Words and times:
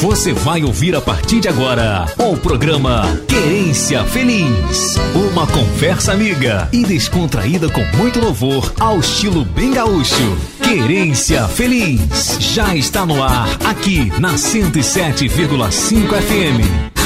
Você 0.00 0.32
vai 0.32 0.62
ouvir 0.62 0.94
a 0.94 1.00
partir 1.00 1.40
de 1.40 1.48
agora 1.48 2.06
o 2.18 2.36
programa 2.36 3.02
Querência 3.26 4.04
Feliz. 4.04 4.94
Uma 5.12 5.44
conversa 5.44 6.12
amiga 6.12 6.68
e 6.72 6.84
descontraída 6.84 7.68
com 7.68 7.84
muito 7.96 8.20
louvor 8.20 8.72
ao 8.78 9.00
estilo 9.00 9.44
bem 9.44 9.72
gaúcho. 9.72 10.38
Querência 10.62 11.48
Feliz. 11.48 12.38
Já 12.38 12.76
está 12.76 13.04
no 13.04 13.20
ar 13.20 13.48
aqui 13.64 14.12
na 14.20 14.34
107,5 14.34 15.28
FM. 16.22 16.97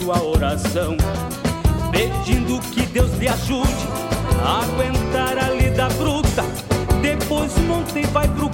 sua 0.00 0.22
oração, 0.22 0.96
pedindo 1.90 2.58
que 2.70 2.86
Deus 2.86 3.12
lhe 3.18 3.28
ajude 3.28 3.68
a 4.42 4.62
aguentar 4.62 5.36
a 5.36 5.50
lida 5.50 5.88
bruta. 5.90 6.42
Depois 7.02 7.54
o 7.56 7.60
monte 7.60 8.06
vai 8.06 8.26
pro 8.28 8.49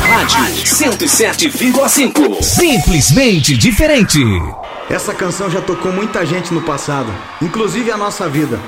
Rádio 0.00 0.64
107,5. 0.64 2.42
Simplesmente 2.42 3.56
diferente. 3.56 4.18
Essa 4.88 5.14
canção 5.14 5.50
já 5.50 5.60
tocou 5.60 5.92
muita 5.92 6.24
gente 6.24 6.52
no 6.52 6.62
passado, 6.62 7.12
inclusive 7.40 7.90
a 7.90 7.96
nossa 7.96 8.28
vida. 8.28 8.58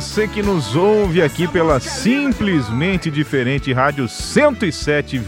Você 0.00 0.28
que 0.28 0.40
nos 0.40 0.76
ouve 0.76 1.20
aqui 1.20 1.48
pela 1.48 1.80
Simplesmente 1.80 3.10
Diferente 3.10 3.72
Rádio 3.72 4.04
107,5. 4.04 5.18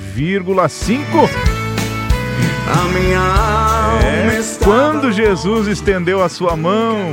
A 2.68 2.84
minha 2.96 3.18
alma 3.18 4.00
é, 4.00 4.40
quando 4.62 5.10
Jesus 5.10 5.66
estendeu 5.66 6.22
a 6.22 6.28
sua 6.28 6.56
mão, 6.56 7.10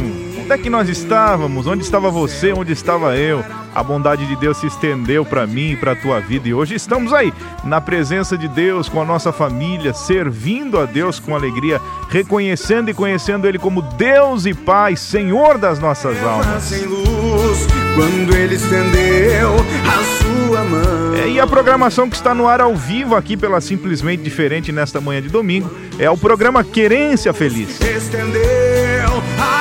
onde 0.48 0.54
é 0.54 0.58
que 0.58 0.70
nós 0.70 0.88
estávamos? 0.88 1.68
Onde 1.68 1.84
estava 1.84 2.10
você? 2.10 2.54
Onde 2.54 2.72
estava 2.72 3.18
eu? 3.18 3.44
A 3.76 3.84
bondade 3.84 4.26
de 4.26 4.34
Deus 4.38 4.56
se 4.56 4.68
estendeu 4.68 5.26
para 5.26 5.46
mim 5.46 5.72
e 5.72 5.76
para 5.76 5.92
a 5.92 5.96
tua 5.96 6.22
vida 6.22 6.48
e 6.48 6.54
hoje 6.54 6.74
estamos 6.74 7.12
aí, 7.12 7.34
na 7.66 7.82
presença 7.82 8.38
de 8.38 8.48
Deus, 8.48 8.88
com 8.88 9.02
a 9.02 9.06
nossa 9.06 9.34
família, 9.34 9.94
servindo 9.94 10.80
a 10.80 10.86
Deus 10.86 11.20
com 11.20 11.36
alegria, 11.36 11.82
reconhecendo 12.10 12.90
e 12.90 12.94
conhecendo 12.94 13.46
Ele 13.46 13.60
como 13.60 13.82
Deus 13.82 14.46
e 14.46 14.54
Pai, 14.54 14.96
Senhor 14.96 15.58
das 15.58 15.80
nossas 15.80 16.18
almas. 16.24 16.72
Quando 17.96 18.34
ele 18.34 18.56
estendeu 18.56 19.56
a 19.86 20.24
sua 20.24 20.64
mão. 20.64 21.14
É, 21.16 21.28
e 21.28 21.40
a 21.42 21.48
programação 21.48 22.10
que 22.10 22.16
está 22.16 22.34
no 22.34 22.48
ar 22.48 22.62
ao 22.62 22.74
vivo 22.74 23.16
aqui 23.16 23.36
pela 23.36 23.60
Simplesmente 23.60 24.24
Diferente 24.24 24.72
nesta 24.72 25.02
manhã 25.02 25.22
de 25.22 25.30
domingo 25.30 25.70
é 26.00 26.10
o 26.10 26.18
programa 26.18 26.64
Querência 26.64 27.34
Feliz. 27.34 27.82
Estendeu 27.82 29.22
a 29.42 29.57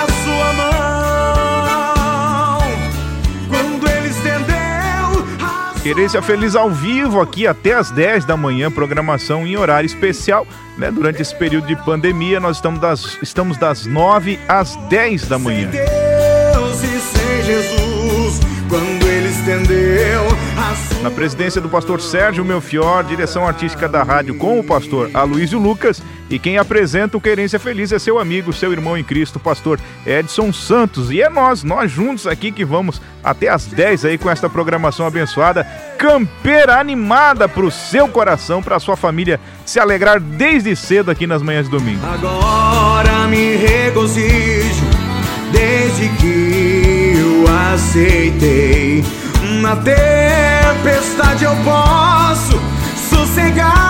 Querência 5.86 6.20
Feliz 6.20 6.56
ao 6.56 6.68
vivo 6.68 7.20
aqui 7.20 7.46
até 7.46 7.74
as 7.74 7.92
10 7.92 8.24
da 8.24 8.36
manhã, 8.36 8.68
programação 8.72 9.46
em 9.46 9.56
horário 9.56 9.86
especial. 9.86 10.44
Né? 10.76 10.90
Durante 10.90 11.22
esse 11.22 11.32
período 11.32 11.68
de 11.68 11.76
pandemia, 11.76 12.40
nós 12.40 12.56
estamos 12.56 12.80
das, 12.80 13.16
estamos 13.22 13.56
das 13.56 13.86
9 13.86 14.36
às 14.48 14.74
10 14.88 15.28
da 15.28 15.38
manhã. 15.38 15.70
Sem 15.70 15.84
Deus 15.84 16.82
e 16.82 16.98
sem 16.98 17.42
Jesus, 17.44 18.40
quando 18.68 19.05
estendeu 19.46 20.26
Na 21.02 21.10
presidência 21.10 21.60
do 21.60 21.68
pastor 21.68 22.00
Sérgio 22.00 22.44
Melfior, 22.44 23.04
direção 23.04 23.46
artística 23.46 23.88
da 23.88 24.02
rádio 24.02 24.34
com 24.36 24.58
o 24.58 24.64
pastor 24.64 25.08
Aloysio 25.14 25.60
Lucas 25.60 26.02
e 26.28 26.36
quem 26.40 26.58
apresenta 26.58 27.16
o 27.16 27.20
Querência 27.20 27.60
Feliz 27.60 27.92
é 27.92 28.00
seu 28.00 28.18
amigo, 28.18 28.52
seu 28.52 28.72
irmão 28.72 28.98
em 28.98 29.04
Cristo, 29.04 29.38
pastor 29.38 29.78
Edson 30.04 30.52
Santos. 30.52 31.12
E 31.12 31.22
é 31.22 31.30
nós, 31.30 31.62
nós 31.62 31.92
juntos 31.92 32.26
aqui 32.26 32.50
que 32.50 32.64
vamos 32.64 33.00
até 33.22 33.48
as 33.48 33.66
10 33.66 34.06
aí 34.06 34.18
com 34.18 34.28
esta 34.28 34.50
programação 34.50 35.06
abençoada, 35.06 35.62
campeira 35.96 36.80
animada 36.80 37.48
para 37.48 37.64
o 37.64 37.70
seu 37.70 38.08
coração, 38.08 38.60
para 38.60 38.74
a 38.74 38.80
sua 38.80 38.96
família 38.96 39.38
se 39.64 39.78
alegrar 39.78 40.18
desde 40.18 40.74
cedo 40.74 41.12
aqui 41.12 41.28
nas 41.28 41.42
manhãs 41.42 41.66
de 41.66 41.70
domingo. 41.70 42.04
Agora 42.04 43.28
me 43.28 43.54
regozijo 43.54 44.84
desde 45.52 46.08
que 46.16 47.12
eu 47.16 47.46
aceitei. 47.72 49.04
Na 49.62 49.74
tempestade 49.76 51.44
eu 51.44 51.56
posso 51.64 52.60
sossegar 53.08 53.86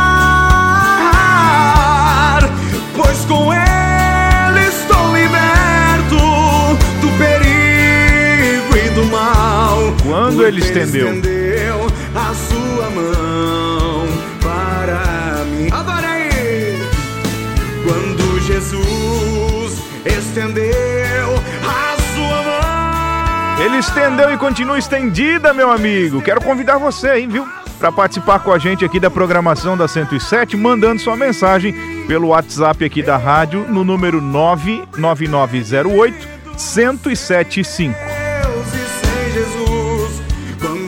pois 2.95 3.25
com 3.27 3.53
ele 3.53 4.67
estou 4.69 5.15
liberto 5.15 6.17
do 7.01 7.09
perigo 7.19 8.77
e 8.77 8.91
do 8.91 9.05
mal. 9.07 9.95
Quando 10.03 10.45
ele 10.45 10.61
estendeu, 10.61 11.15
estendeu 11.15 11.87
a 12.15 12.35
sua 12.35 12.91
mão 12.91 14.07
para 14.41 15.45
mim. 15.47 15.69
Adorei! 15.71 16.79
Quando 17.85 18.41
Jesus 18.41 19.83
estendeu. 20.05 21.06
Ele 23.67 23.79
estendeu 23.79 24.33
e 24.33 24.39
continua 24.39 24.79
estendida, 24.79 25.53
meu 25.53 25.73
amigo. 25.73 26.23
Quero 26.23 26.41
convidar 26.41 26.79
você, 26.79 27.19
hein, 27.19 27.27
viu? 27.27 27.45
para 27.81 27.91
participar 27.91 28.39
com 28.39 28.53
a 28.53 28.59
gente 28.59 28.85
aqui 28.85 29.01
da 29.01 29.11
programação 29.11 29.77
da 29.77 29.89
107, 29.89 30.57
mandando 30.57 31.03
sua 31.03 31.17
mensagem 31.17 31.75
pelo 32.07 32.29
WhatsApp 32.29 32.85
aqui 32.85 33.03
da 33.03 33.17
rádio 33.17 33.67
no 33.69 33.83
número 33.85 34.21
99908 34.21 36.29
1075. 36.53 37.93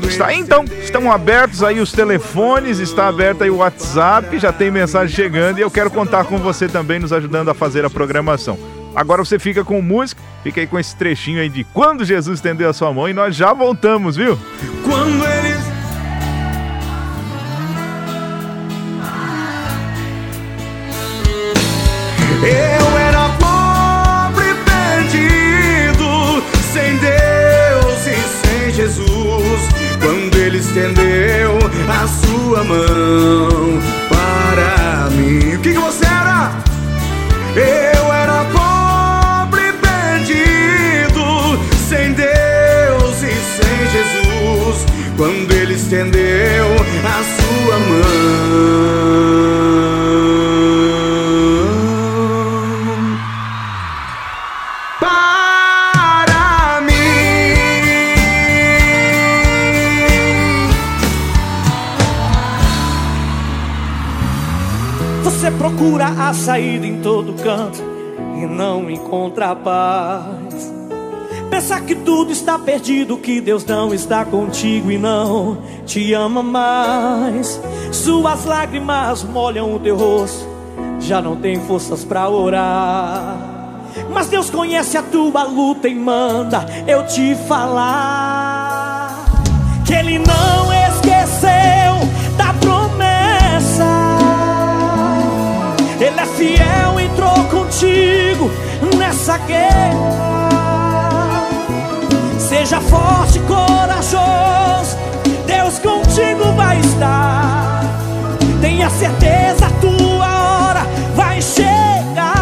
Está 0.06 0.28
aí, 0.28 0.38
então, 0.38 0.64
estão 0.80 1.10
abertos 1.10 1.64
aí 1.64 1.80
os 1.80 1.90
telefones, 1.90 2.78
está 2.78 3.08
aberto 3.08 3.42
aí 3.42 3.50
o 3.50 3.56
WhatsApp, 3.56 4.38
já 4.38 4.52
tem 4.52 4.70
mensagem 4.70 5.12
chegando 5.14 5.58
e 5.58 5.62
eu 5.62 5.70
quero 5.70 5.90
contar 5.90 6.26
com 6.26 6.38
você 6.38 6.68
também 6.68 7.00
nos 7.00 7.12
ajudando 7.12 7.50
a 7.50 7.54
fazer 7.54 7.84
a 7.84 7.90
programação. 7.90 8.77
Agora 8.94 9.24
você 9.24 9.38
fica 9.38 9.64
com 9.64 9.80
música, 9.80 10.20
fica 10.42 10.60
aí 10.60 10.66
com 10.66 10.78
esse 10.78 10.96
trechinho 10.96 11.40
aí 11.40 11.48
de 11.48 11.64
quando 11.64 12.04
Jesus 12.04 12.38
estendeu 12.38 12.68
a 12.68 12.72
sua 12.72 12.92
mão 12.92 13.08
e 13.08 13.12
nós 13.12 13.36
já 13.36 13.52
voltamos, 13.52 14.16
viu? 14.16 14.38
Quando 14.84 15.24
eles 15.24 15.68
Eu 22.40 22.98
era 22.98 23.28
pobre, 23.40 24.46
perdido, 24.64 26.42
sem 26.72 26.96
Deus 26.98 28.06
e 28.06 28.46
sem 28.46 28.72
Jesus. 28.72 29.68
Quando 30.00 30.36
Ele 30.36 30.58
estendeu 30.58 31.58
a 31.88 32.06
sua 32.06 32.62
mão 32.62 33.80
para 34.08 35.10
mim, 35.10 35.56
o 35.56 35.60
que, 35.60 35.72
que 35.72 35.78
você 35.78 36.06
era? 36.06 36.52
Eu 37.56 38.12
era 38.12 38.17
procura 65.78 66.06
a 66.06 66.34
saída 66.34 66.84
em 66.84 67.00
todo 67.00 67.32
canto 67.40 67.80
e 68.36 68.46
não 68.46 68.90
encontra 68.90 69.54
paz. 69.54 70.74
Pensa 71.48 71.80
que 71.80 71.94
tudo 71.94 72.32
está 72.32 72.58
perdido, 72.58 73.16
que 73.16 73.40
Deus 73.40 73.64
não 73.64 73.94
está 73.94 74.24
contigo 74.24 74.90
e 74.90 74.98
não 74.98 75.58
te 75.86 76.12
ama 76.12 76.42
mais. 76.42 77.60
Suas 77.92 78.44
lágrimas 78.44 79.22
molham 79.22 79.72
o 79.72 79.78
teu 79.78 79.96
rosto, 79.96 80.48
já 80.98 81.22
não 81.22 81.36
tem 81.36 81.60
forças 81.60 82.04
para 82.04 82.28
orar. 82.28 83.36
Mas 84.12 84.26
Deus 84.26 84.50
conhece 84.50 84.98
a 84.98 85.02
tua 85.02 85.44
luta 85.44 85.88
e 85.88 85.94
manda 85.94 86.66
eu 86.88 87.06
te 87.06 87.36
falar 87.46 89.24
que 89.86 89.94
Ele 89.94 90.18
não 90.18 90.57
Ele 96.18 96.26
fiel, 96.26 96.98
entrou 96.98 97.44
contigo 97.44 98.50
nessa 98.96 99.38
guerra. 99.38 101.46
Seja 102.38 102.80
forte, 102.80 103.38
corajoso, 103.40 104.96
Deus 105.46 105.78
contigo 105.78 106.52
vai 106.56 106.80
estar. 106.80 107.84
Tenha 108.60 108.90
certeza, 108.90 109.66
a 109.66 109.70
tua 109.80 110.26
hora 110.26 110.84
vai 111.14 111.40
chegar. 111.40 112.34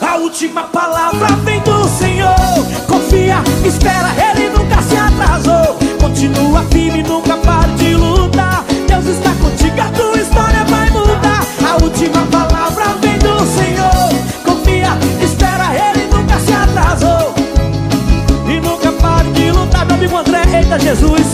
A 0.00 0.16
última 0.16 0.64
palavra 0.64 1.28
vem 1.44 1.60
do 1.60 1.88
Senhor. 1.88 2.34
Confia, 2.88 3.36
espera, 3.64 4.10
Ele 4.32 4.50
nunca 4.50 4.82
se 4.82 4.96
atrasou. 4.96 5.78
Continua 6.00 6.64
firme, 6.72 7.04
nunca 7.04 7.36
pare 7.36 7.81
última 12.02 12.26
palavra 12.26 12.96
vem 13.00 13.16
do 13.18 13.38
Senhor. 13.46 14.08
Confia, 14.44 14.98
espera, 15.22 15.70
Ele 15.72 16.06
nunca 16.12 16.38
se 16.40 16.52
atrasou. 16.52 17.32
E 18.48 18.60
nunca 18.60 18.90
pare 18.92 19.30
de 19.30 19.52
lutar, 19.52 19.86
meu 19.86 19.94
amigo 19.94 20.16
André. 20.16 20.42
Eita 20.52 20.78
Jesus, 20.80 21.26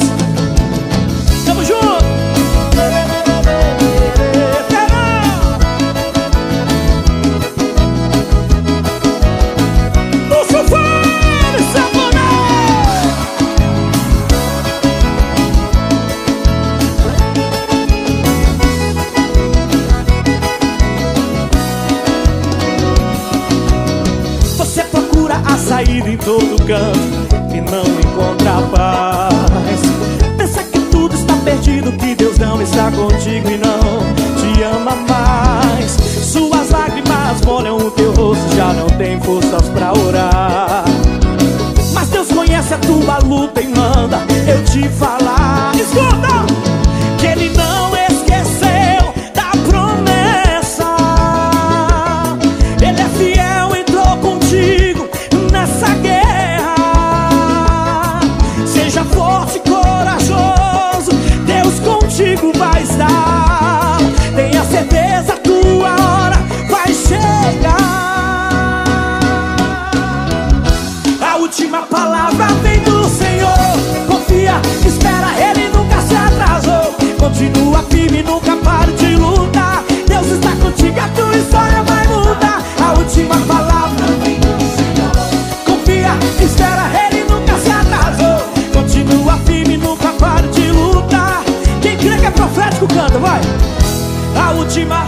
última. 94.68 95.06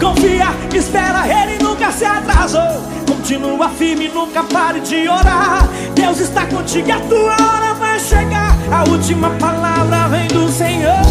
Confia, 0.00 0.54
espera, 0.72 1.26
ele 1.26 1.62
nunca 1.62 1.90
se 1.90 2.04
atrasou. 2.04 2.80
Continua 3.04 3.68
firme, 3.70 4.08
nunca 4.08 4.44
pare 4.44 4.80
de 4.80 5.08
orar. 5.08 5.68
Deus 5.92 6.20
está 6.20 6.46
contigo, 6.46 6.92
a 6.92 7.00
tua 7.00 7.32
hora 7.32 7.74
vai 7.74 7.98
chegar. 7.98 8.56
A 8.70 8.88
última 8.88 9.30
palavra 9.30 10.08
vem 10.08 10.28
do 10.28 10.48
Senhor. 10.48 11.02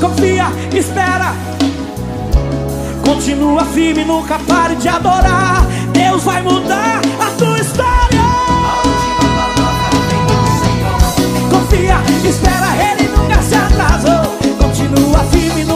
Confia, 0.00 0.46
espera. 0.72 1.34
Continua 3.04 3.64
firme, 3.66 4.04
nunca 4.04 4.38
pare 4.38 4.76
de 4.76 4.88
adorar. 4.88 5.66
Deus 5.92 6.24
vai 6.24 6.42
mudar 6.42 7.02
a 7.20 7.30
tua 7.38 7.58
história. 7.58 8.24
Confia, 11.50 11.96
espera, 12.26 12.68
ele 12.90 13.08
nunca 13.08 13.42
se 13.42 13.54
atrasou. 13.54 14.34
Continua 14.58 15.18
firme, 15.30 15.64
nunca 15.64 15.73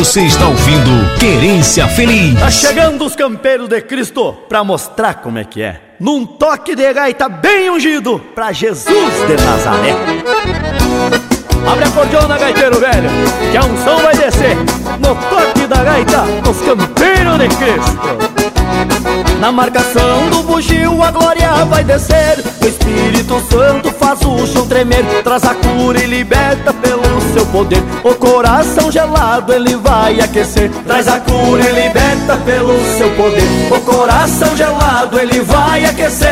Você 0.00 0.22
está 0.22 0.48
ouvindo 0.48 1.18
Querência 1.18 1.86
Feliz. 1.86 2.40
Tá 2.40 2.50
chegando 2.50 3.04
os 3.04 3.14
campeiros 3.14 3.68
de 3.68 3.82
Cristo 3.82 4.32
pra 4.48 4.64
mostrar 4.64 5.16
como 5.16 5.36
é 5.36 5.44
que 5.44 5.60
é. 5.60 5.78
Num 6.00 6.24
toque 6.24 6.74
de 6.74 6.90
gaita 6.90 7.28
bem 7.28 7.68
ungido 7.68 8.18
pra 8.34 8.50
Jesus 8.50 8.86
de 8.86 9.44
Nazaré. 9.44 9.94
Abre 11.70 11.84
a 11.84 11.90
cordiona, 11.90 12.38
gaiteiro 12.38 12.80
velho, 12.80 13.10
que 13.52 13.56
a 13.58 13.62
unção 13.62 13.98
vai 13.98 14.16
descer. 14.16 14.56
No 14.98 15.14
toque 15.14 15.66
da 15.66 15.84
gaita, 15.84 16.24
os 16.48 16.62
campeiros 16.62 17.38
de 17.38 17.48
Cristo. 17.56 18.50
Na 19.38 19.52
marcação 19.52 20.30
do 20.30 20.42
bugio 20.42 21.02
a 21.02 21.10
glória 21.10 21.64
vai 21.64 21.82
descer 21.82 22.38
O 22.62 22.66
Espírito 22.66 23.42
Santo 23.50 23.90
faz 23.90 24.20
o 24.20 24.46
chão 24.46 24.66
tremer 24.66 25.04
Traz 25.22 25.44
a 25.44 25.54
cura 25.54 25.98
e 25.98 26.06
liberta 26.06 26.72
poder. 27.50 27.82
O 28.04 28.14
coração 28.14 28.90
gelado 28.90 29.52
ele 29.52 29.76
vai 29.76 30.20
aquecer. 30.20 30.70
Traz 30.86 31.08
a 31.08 31.20
cura 31.20 31.62
e 31.62 31.84
liberta 31.84 32.36
pelo 32.38 32.78
seu 32.96 33.10
poder. 33.10 33.44
O 33.70 33.80
coração 33.80 34.56
gelado 34.56 35.18
ele 35.18 35.40
vai 35.40 35.84
aquecer. 35.84 36.30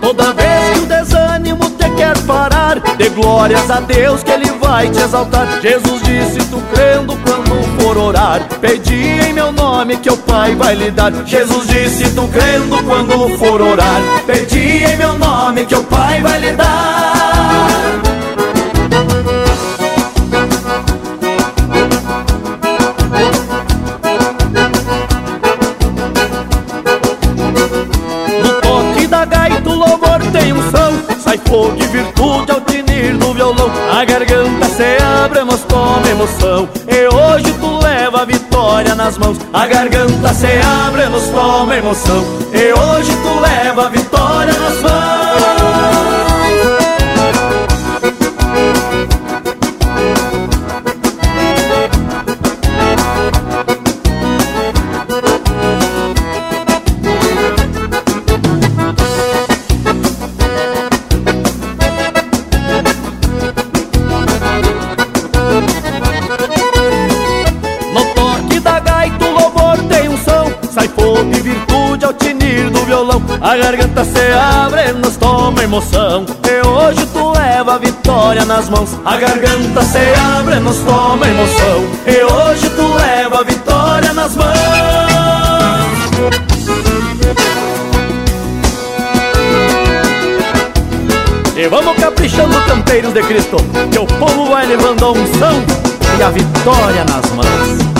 Toda 0.00 0.32
vez 0.32 0.70
que 0.72 0.78
o 0.80 0.86
desânimo 0.86 1.70
te 1.70 1.90
quer 1.90 2.16
parar 2.26 2.58
Dê 2.98 3.08
glórias 3.10 3.70
a 3.70 3.80
Deus 3.80 4.24
que 4.24 4.30
Ele 4.32 4.50
vai 4.60 4.90
te 4.90 5.00
exaltar. 5.00 5.46
Jesus 5.60 6.02
disse, 6.02 6.38
tu 6.50 6.60
crendo 6.72 7.16
quando 7.24 7.37
orar. 7.98 8.40
Pedi 8.60 8.94
em 8.94 9.32
meu 9.32 9.52
nome 9.52 9.96
que 9.96 10.10
o 10.10 10.16
Pai 10.16 10.54
vai 10.54 10.74
lhe 10.74 10.90
dar. 10.90 11.12
Jesus 11.26 11.66
disse, 11.66 12.14
tu 12.14 12.28
crendo 12.28 12.82
quando 12.84 13.36
for 13.38 13.60
orar. 13.60 14.00
Pedi 14.26 14.84
em 14.84 14.96
meu 14.96 15.18
nome 15.18 15.66
que 15.66 15.74
o 15.74 15.82
Pai 15.84 16.20
vai 16.20 16.38
lhe 16.40 16.52
dar. 16.52 17.08
Sai 31.28 31.38
fogo 31.46 31.76
e 31.78 31.86
virtude 31.88 32.52
ao 32.52 32.60
tinir 32.62 33.14
do 33.18 33.34
violão. 33.34 33.70
A 33.92 34.02
garganta 34.02 34.66
se 34.66 34.96
abre, 35.22 35.44
mas 35.44 35.60
toma 35.64 36.08
emoção 36.08 36.66
nas 39.08 39.16
mãos 39.16 39.38
A 39.54 39.66
garganta 39.66 40.34
se 40.34 40.46
abre, 40.86 41.06
nos 41.06 41.28
toma 41.28 41.76
emoção. 41.76 42.22
E 42.52 42.72
hoje 42.72 43.10
tu 43.22 43.40
leva 43.40 43.86
a 43.86 43.88
vitória 43.88 44.52
nas 44.52 44.82
mãos 44.82 45.27
A 73.40 73.56
garganta 73.56 74.04
se 74.04 74.32
abre, 74.32 74.92
nos 74.94 75.16
toma 75.16 75.62
emoção. 75.62 76.26
E 76.44 76.66
hoje 76.66 77.06
tu 77.12 77.32
leva 77.32 77.74
a 77.74 77.78
vitória 77.78 78.44
nas 78.44 78.68
mãos. 78.68 78.98
A 79.04 79.16
garganta 79.16 79.82
se 79.82 79.98
abre, 80.36 80.56
nos 80.56 80.78
toma 80.78 81.26
emoção. 81.26 81.84
E 82.06 82.24
hoje 82.24 82.68
tu 82.70 82.94
leva 82.94 83.40
a 83.40 83.44
vitória 83.44 84.12
nas 84.12 84.34
mãos. 84.34 84.58
E 91.56 91.68
vamos 91.68 91.96
caprichando, 91.96 92.54
campeiros 92.68 93.12
de 93.12 93.20
Cristo 93.22 93.56
Que 93.90 93.98
o 93.98 94.06
povo 94.06 94.46
vai 94.46 94.64
levando 94.64 95.04
a 95.04 95.10
unção 95.10 95.60
E 96.16 96.22
a 96.22 96.30
vitória 96.30 97.04
nas 97.04 97.28
mãos 97.32 97.97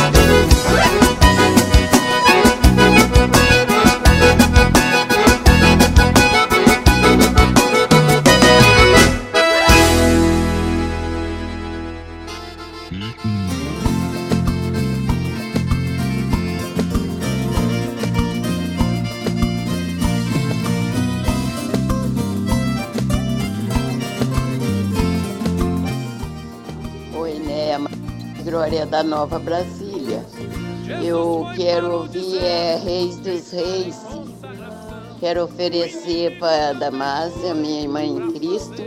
da 28.89 29.03
Nova 29.03 29.39
Brasília. 29.39 30.25
Eu 31.05 31.47
quero 31.57 31.93
ouvir 31.93 32.39
é, 32.39 32.77
Reis 32.77 33.17
dos 33.17 33.51
Reis. 33.51 33.97
Quero 35.21 35.45
oferecer 35.45 36.39
para 36.39 36.73
Damásia, 36.73 37.55
minha 37.55 37.83
irmã 37.83 38.03
em 38.03 38.33
Cristo. 38.33 38.83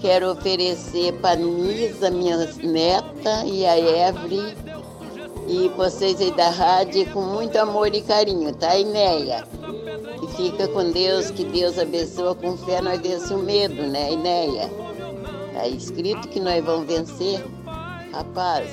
Quero 0.00 0.32
oferecer 0.32 1.12
para 1.20 1.36
Nisa, 1.36 2.10
minha 2.10 2.36
neta, 2.62 3.44
e 3.44 3.64
a 3.64 3.78
Evry. 3.78 4.56
E 5.48 5.68
vocês 5.76 6.20
aí 6.20 6.32
da 6.32 6.50
rádio 6.50 7.06
com 7.12 7.22
muito 7.22 7.56
amor 7.56 7.94
e 7.94 8.02
carinho, 8.02 8.52
tá, 8.54 8.76
Inéia? 8.76 9.44
E 10.22 10.26
fica 10.36 10.66
com 10.68 10.90
Deus, 10.90 11.30
que 11.30 11.44
Deus 11.44 11.78
abençoa, 11.78 12.34
com 12.34 12.56
fé 12.56 12.80
nós 12.80 13.00
vence 13.00 13.32
o 13.32 13.38
medo, 13.38 13.86
né, 13.86 14.12
Inéia? 14.12 14.68
Tá 15.52 15.68
escrito 15.68 16.26
que 16.28 16.40
nós 16.40 16.64
vamos 16.64 16.86
vencer. 16.86 17.44
Rapaz, 18.16 18.70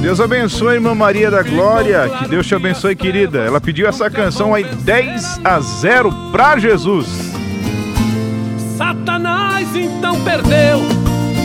Deus 0.00 0.18
abençoe, 0.20 0.74
irmã 0.74 0.96
Maria 0.96 1.30
da 1.30 1.44
Glória. 1.44 2.08
Que 2.18 2.28
Deus 2.28 2.44
te 2.44 2.56
abençoe, 2.56 2.96
querida. 2.96 3.38
Ela 3.38 3.60
pediu 3.60 3.86
essa 3.86 4.10
canção 4.10 4.52
aí 4.52 4.64
10 4.64 5.40
a 5.44 5.60
0 5.60 6.12
pra 6.32 6.58
Jesus. 6.58 7.06
Satanás 8.76 9.76
então 9.76 10.20
perdeu 10.24 10.80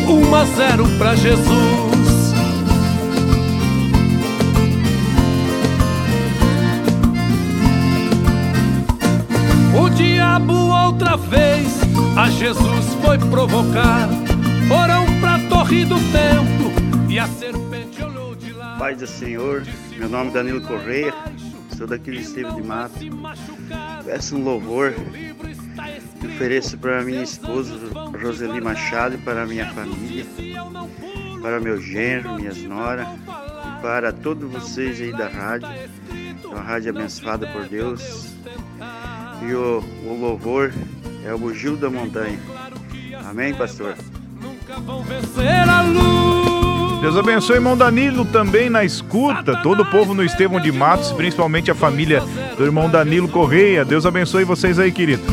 1 0.08 0.36
a 0.36 0.46
0 0.46 0.88
para 0.98 1.16
Jesus. 1.16 2.34
O 9.80 9.90
diabo 9.90 10.54
outra 10.54 11.16
vez 11.16 11.80
a 12.16 12.28
Jesus 12.32 12.86
foi 13.04 13.20
provocar. 13.20 14.27
Foram 14.68 15.06
pra 15.22 15.40
torre 15.48 15.86
do 15.86 15.96
templo 15.96 17.10
e 17.10 17.18
a 17.18 17.26
serpente 17.26 18.04
olhou 18.04 18.36
de 18.36 18.52
lá. 18.52 18.76
Pai 18.78 18.96
do 18.96 19.08
Senhor, 19.08 19.64
meu 19.98 20.10
nome 20.10 20.30
é 20.30 20.34
Danilo 20.34 20.62
Correia, 20.62 21.14
sou 21.78 21.88
daqui 21.88 22.12
do 22.12 22.18
Estevo 22.18 22.54
de 22.54 22.68
Mato. 22.68 23.00
Peço 24.04 24.36
um 24.36 24.44
louvor 24.44 24.94
que 26.20 26.28
ofereço 26.28 26.78
para 26.78 27.02
minha 27.02 27.24
esposa 27.24 27.74
Roseli 28.22 28.60
Machado 28.60 29.16
e 29.16 29.18
para 29.20 29.46
minha 29.46 29.72
família, 29.74 30.26
para 31.42 31.62
meu 31.62 31.80
genro, 31.82 32.36
minhas 32.36 32.58
nora 32.58 33.08
e 33.08 33.82
para 33.82 34.12
todos 34.12 34.52
vocês 34.52 35.00
aí 35.00 35.14
da 35.14 35.30
rádio, 35.30 35.70
uma 36.44 36.60
rádio 36.60 36.90
abençoada 36.90 37.48
por 37.48 37.66
Deus. 37.70 38.36
E 39.48 39.54
o, 39.54 39.82
o 40.04 40.20
louvor 40.20 40.74
é 41.26 41.34
o 41.34 41.38
bugio 41.38 41.78
da 41.78 41.90
montanha. 41.90 42.38
Amém, 43.30 43.54
pastor? 43.54 43.96
Deus 47.00 47.16
abençoe, 47.16 47.56
irmão 47.56 47.78
Danilo, 47.78 48.26
também 48.26 48.70
na 48.70 48.84
escuta. 48.84 49.56
Todo 49.64 49.84
o 49.84 49.86
povo 49.86 50.14
no 50.14 50.26
Estevão 50.26 50.60
de 50.60 50.74
Matos, 50.74 51.14
principalmente 51.14 51.72
a 51.72 51.76
família 51.76 52.22
do 52.58 52.66
irmão 52.66 52.90
Danilo 52.90 53.30
Correia. 53.30 53.86
Deus 53.86 54.06
abençoe 54.06 54.44
vocês 54.44 54.78
aí, 54.78 54.92
querido. 54.92 55.24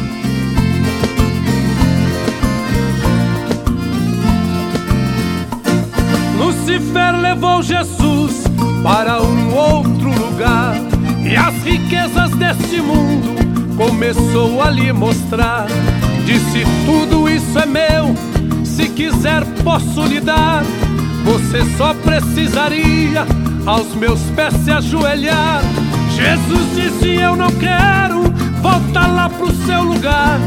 Lucifer 6.38 7.21
levou 7.21 7.61
Jesus 7.61 8.45
para 8.85 9.21
um 9.21 9.53
outro 9.53 10.11
lugar 10.11 10.76
e 11.29 11.35
as 11.35 11.55
riquezas 11.64 12.31
deste 12.37 12.81
mundo 12.81 13.35
começou 13.76 14.62
a 14.62 14.71
lhe 14.71 14.93
mostrar. 14.93 15.67
Disse: 16.25 16.64
Tudo 16.87 17.29
isso 17.29 17.59
é 17.59 17.67
meu, 17.67 18.14
se 18.75 18.88
quiser 18.88 19.45
posso 19.62 20.04
lhe 20.04 20.21
dar. 20.21 20.62
Você 21.25 21.64
só 21.76 21.95
precisaria 21.95 23.25
aos 23.64 23.95
meus 23.95 24.21
pés 24.35 24.52
se 24.64 24.71
ajoelhar. 24.71 25.62
Jesus 26.11 26.75
disse: 26.75 27.14
Eu 27.14 27.37
não 27.37 27.50
quero 27.52 28.23
voltar 28.61 29.07
lá 29.07 29.28
pro 29.28 29.54
seu 29.64 29.83
lugar. 29.83 30.38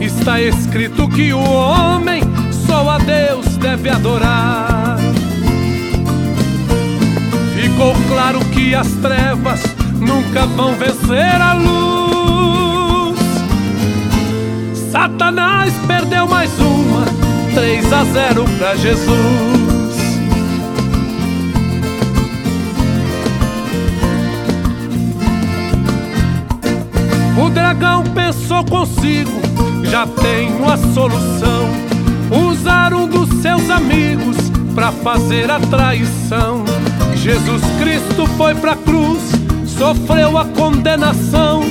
Está 0.00 0.40
escrito 0.40 1.08
que 1.08 1.32
o 1.32 1.40
homem 1.40 2.22
só 2.66 2.90
a 2.90 2.98
Deus 2.98 3.56
deve 3.58 3.88
adorar. 3.90 4.96
Ficou 7.54 7.94
claro 8.08 8.40
que 8.46 8.74
as 8.74 8.88
trevas 9.02 9.62
nunca 9.98 10.46
vão 10.46 10.74
vencer 10.74 11.40
a 11.40 11.54
luz. 11.54 13.18
Satanás 14.90 15.72
perdeu 15.86 16.26
mais 16.26 16.50
uma, 16.58 17.04
3 17.56 17.90
a 17.90 18.04
0 18.04 18.44
para 18.58 18.76
Jesus. 18.76 19.08
O 27.42 27.48
dragão 27.48 28.04
pensou 28.14 28.62
consigo, 28.62 29.40
já 29.84 30.06
tenho 30.06 30.68
a 30.68 30.76
solução. 30.76 31.70
Usar 32.46 32.92
um 32.92 33.08
dos 33.08 33.30
seus 33.40 33.70
amigos 33.70 34.36
para 34.74 34.92
fazer 34.92 35.50
a 35.50 35.58
traição. 35.58 36.62
Jesus 37.14 37.62
Cristo 37.78 38.26
foi 38.36 38.54
pra 38.54 38.76
cruz, 38.76 39.22
sofreu 39.66 40.36
a 40.36 40.44
condenação. 40.44 41.62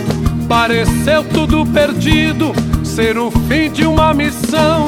Pareceu 0.49 1.23
tudo 1.25 1.63
perdido, 1.63 2.53
ser 2.83 3.19
o 3.19 3.29
fim 3.29 3.69
de 3.69 3.85
uma 3.85 4.15
missão. 4.15 4.87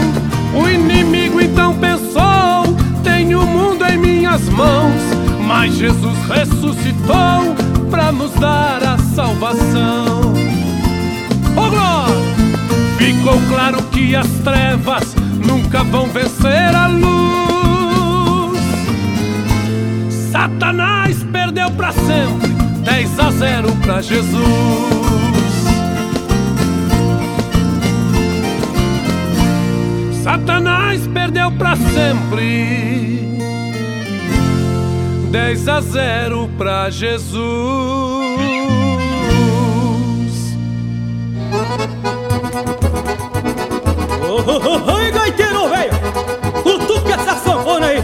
O 0.57 0.67
inimigo 0.67 1.39
então 1.39 1.75
pensou: 1.75 2.75
tenho 3.03 3.41
o 3.41 3.45
mundo 3.45 3.85
em 3.85 3.97
minhas 3.97 4.49
mãos. 4.49 5.01
Mas 5.45 5.75
Jesus 5.75 6.17
ressuscitou 6.27 7.55
para 7.89 8.11
nos 8.11 8.31
dar 8.33 8.83
a 8.83 8.97
salvação. 8.97 10.33
Oh 11.55 11.69
glória! 11.69 12.27
Ficou 12.97 13.39
claro 13.49 13.81
que 13.83 14.15
as 14.15 14.27
trevas 14.43 15.15
nunca 15.45 15.83
vão 15.83 16.07
vencer 16.07 16.75
a 16.75 16.87
luz. 16.87 17.07
Satanás 20.31 21.23
perdeu 21.31 21.69
para 21.71 21.91
sempre, 21.91 22.49
10 22.83 23.19
a 23.19 23.31
0 23.31 23.71
para 23.83 24.01
Jesus. 24.01 24.96
Satanás 30.27 31.07
perdeu 31.07 31.49
para 31.53 31.77
sempre, 31.77 33.39
10 35.31 35.67
a 35.69 35.79
0 35.79 36.49
para 36.57 36.89
Jesus. 36.89 37.37
Oi, 44.93 45.11
gaiteiro, 45.11 45.69
velho! 45.69 45.93
Cutuque 46.61 47.13
essa 47.13 47.35
sanfona 47.35 47.85
aí! 47.85 48.03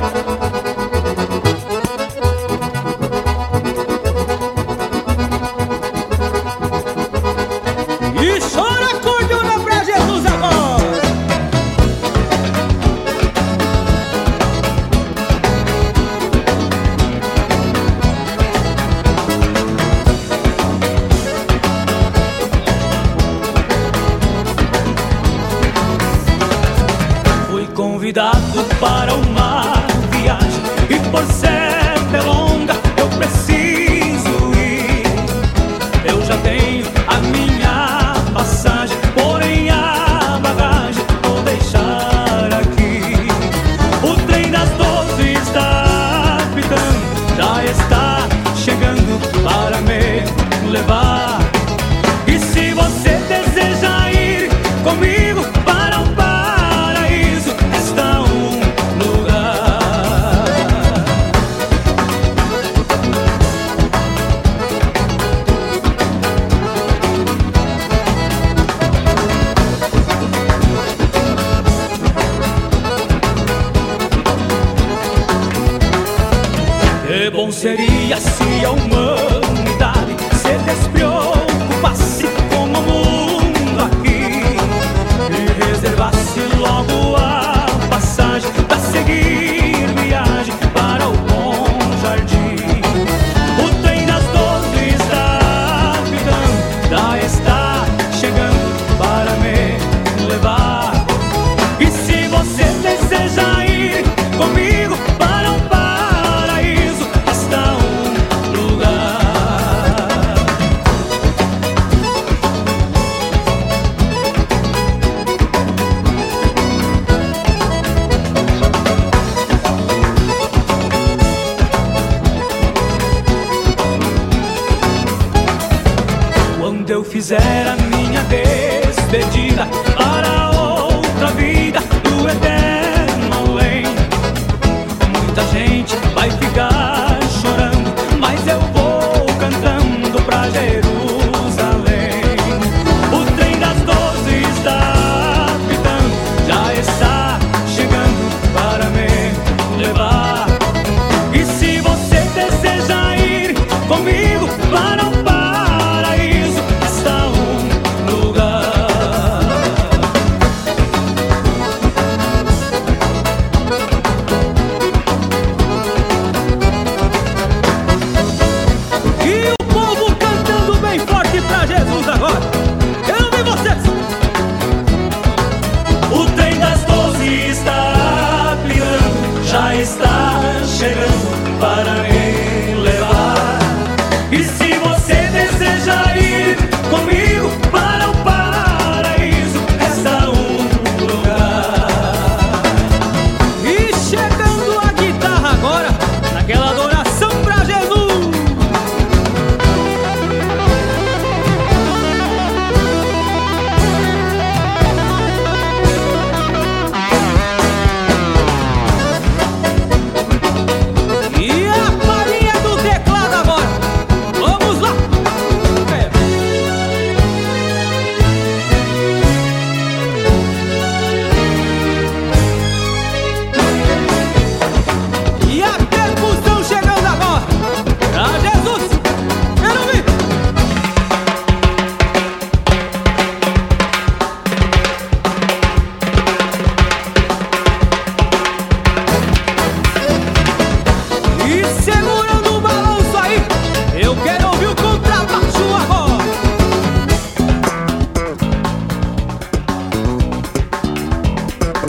Que 77.14 77.30
bom 77.30 77.52
seria 77.52 78.20
se 78.20 78.66
a 78.66 78.72
humanidade 78.72 80.16
se 80.36 80.58
despriorizasse. 80.66 81.13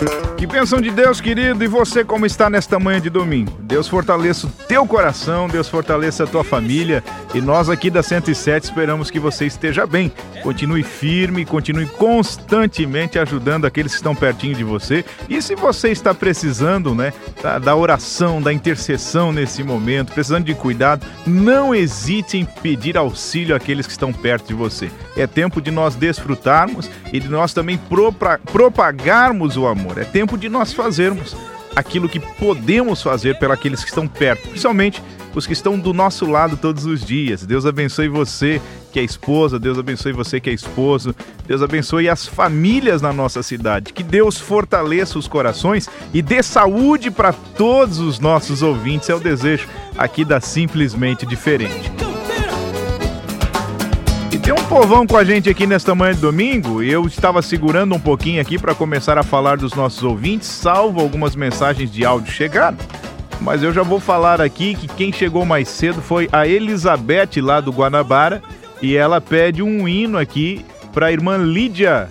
thank 0.07 0.27
you. 0.27 0.34
Que 0.45 0.53
bênção 0.53 0.79
de 0.79 0.91
Deus, 0.91 1.23
querido. 1.23 1.65
E 1.65 1.67
você, 1.67 2.05
como 2.05 2.27
está 2.27 2.51
nesta 2.51 2.79
manhã 2.79 3.01
de 3.01 3.09
domingo? 3.09 3.51
Deus 3.61 3.89
fortaleça 3.89 4.47
o 4.47 4.51
teu 4.69 4.87
coração, 4.87 5.49
Deus 5.49 5.71
fortaleça 5.71 6.25
a 6.25 6.27
tua 6.27 6.45
família. 6.45 7.03
E 7.33 7.41
nós 7.41 7.71
aqui 7.71 7.89
da 7.89 8.03
107 8.03 8.65
esperamos 8.65 9.11
que 9.11 9.19
você 9.19 9.47
esteja 9.47 9.87
bem. 9.87 10.13
Continue 10.43 10.83
firme, 10.83 11.47
continue 11.47 11.87
constantemente 11.87 13.19
ajudando 13.19 13.65
aqueles 13.65 13.93
que 13.93 13.97
estão 13.97 14.15
pertinho 14.15 14.55
de 14.55 14.63
você. 14.63 15.03
E 15.31 15.41
se 15.41 15.55
você 15.55 15.89
está 15.89 16.13
precisando, 16.13 16.95
né, 16.95 17.15
da, 17.43 17.59
da 17.59 17.75
oração, 17.75 18.43
da 18.43 18.53
intercessão 18.53 19.33
nesse 19.33 19.65
momento, 19.65 20.13
precisando 20.13 20.45
de 20.45 20.55
cuidado, 20.55 21.07
não 21.27 21.75
hesite 21.75 22.37
em 22.37 22.45
pedir 22.45 22.99
auxílio 22.99 23.57
àqueles 23.57 23.87
que 23.87 23.93
estão 23.93 24.13
perto 24.13 24.49
de 24.49 24.55
você. 24.55 24.91
É 25.17 25.27
tempo 25.27 25.59
de 25.63 25.71
nós 25.71 25.95
desfrutarmos 25.95 26.91
e 27.11 27.19
de 27.19 27.29
nós 27.29 27.55
também 27.55 27.79
propa- 27.79 28.39
propagarmos 28.53 29.57
o 29.57 29.67
amor. 29.67 29.97
É 29.97 30.05
tempo 30.05 30.34
de 30.37 30.49
nós 30.49 30.73
fazermos 30.73 31.37
aquilo 31.75 32.09
que 32.09 32.21
podemos 32.21 33.03
fazer 33.03 33.39
pelos 33.39 33.59
que 33.59 33.69
estão 33.69 34.07
perto, 34.07 34.49
principalmente 34.49 35.03
os 35.35 35.47
que 35.47 35.53
estão 35.53 35.79
do 35.79 35.93
nosso 35.93 36.27
lado 36.27 36.57
todos 36.57 36.87
os 36.87 37.05
dias. 37.05 37.45
Deus 37.45 37.67
abençoe 37.67 38.09
você 38.09 38.63
que 38.93 39.01
é 39.01 39.03
esposa, 39.03 39.59
Deus 39.59 39.77
abençoe 39.79 40.13
você 40.13 40.39
que 40.39 40.49
é 40.49 40.53
esposo, 40.53 41.15
Deus 41.47 41.61
abençoe 41.61 42.09
as 42.09 42.27
famílias 42.27 43.03
na 43.03 43.13
nossa 43.13 43.43
cidade. 43.43 43.93
Que 43.93 44.05
Deus 44.05 44.39
fortaleça 44.39 45.19
os 45.19 45.27
corações 45.27 45.89
e 46.13 46.23
dê 46.23 46.43
saúde 46.43 47.11
para 47.11 47.33
todos 47.33 47.99
os 47.99 48.21
nossos 48.21 48.63
ouvintes. 48.63 49.11
É 49.11 49.15
o 49.15 49.21
desejo 49.21 49.69
aqui 49.99 50.25
da 50.25 50.41
Simplesmente 50.41 51.27
Diferente. 51.27 52.14
Tem 54.45 54.53
um 54.53 54.65
povão 54.69 55.07
com 55.07 55.17
a 55.17 55.25
gente 55.25 55.49
aqui 55.49 55.67
nesta 55.67 55.95
manhã 55.95 56.13
de 56.13 56.21
domingo. 56.21 56.83
Eu 56.83 57.07
estava 57.07 57.41
segurando 57.41 57.95
um 57.95 57.99
pouquinho 57.99 58.43
aqui 58.43 58.59
para 58.59 58.75
começar 58.75 59.17
a 59.17 59.23
falar 59.23 59.57
dos 59.57 59.73
nossos 59.73 60.03
ouvintes, 60.03 60.49
salvo 60.49 61.01
algumas 61.01 61.35
mensagens 61.35 61.91
de 61.91 62.05
áudio 62.05 62.31
chegaram. 62.31 62.77
Mas 63.41 63.63
eu 63.63 63.73
já 63.73 63.83
vou 63.83 63.99
falar 63.99 64.43
aqui 64.43 64.75
que 64.75 64.87
quem 64.87 65.11
chegou 65.11 65.47
mais 65.47 65.67
cedo 65.69 66.03
foi 66.03 66.29
a 66.31 66.47
Elizabeth 66.47 67.41
lá 67.41 67.59
do 67.59 67.73
Guanabara 67.73 68.43
e 68.83 68.95
ela 68.95 69.19
pede 69.19 69.63
um 69.63 69.89
hino 69.89 70.19
aqui 70.19 70.63
para 70.93 71.07
a 71.07 71.13
irmã 71.13 71.39
Lídia 71.39 72.07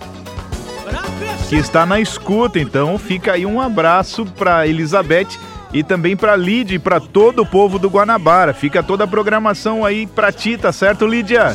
que 1.48 1.54
está 1.54 1.86
na 1.86 2.00
escuta. 2.00 2.58
Então 2.58 2.98
fica 2.98 3.34
aí 3.34 3.46
um 3.46 3.60
abraço 3.60 4.26
para 4.26 4.66
Elizabeth 4.66 5.38
e 5.72 5.84
também 5.84 6.16
para 6.16 6.34
Lídia 6.34 6.74
e 6.74 6.80
para 6.80 6.98
todo 6.98 7.42
o 7.42 7.46
povo 7.46 7.78
do 7.78 7.88
Guanabara. 7.88 8.52
Fica 8.52 8.82
toda 8.82 9.04
a 9.04 9.08
programação 9.08 9.84
aí 9.84 10.04
para 10.04 10.32
ti, 10.32 10.58
tá 10.58 10.72
certo, 10.72 11.06
Lídia? 11.06 11.54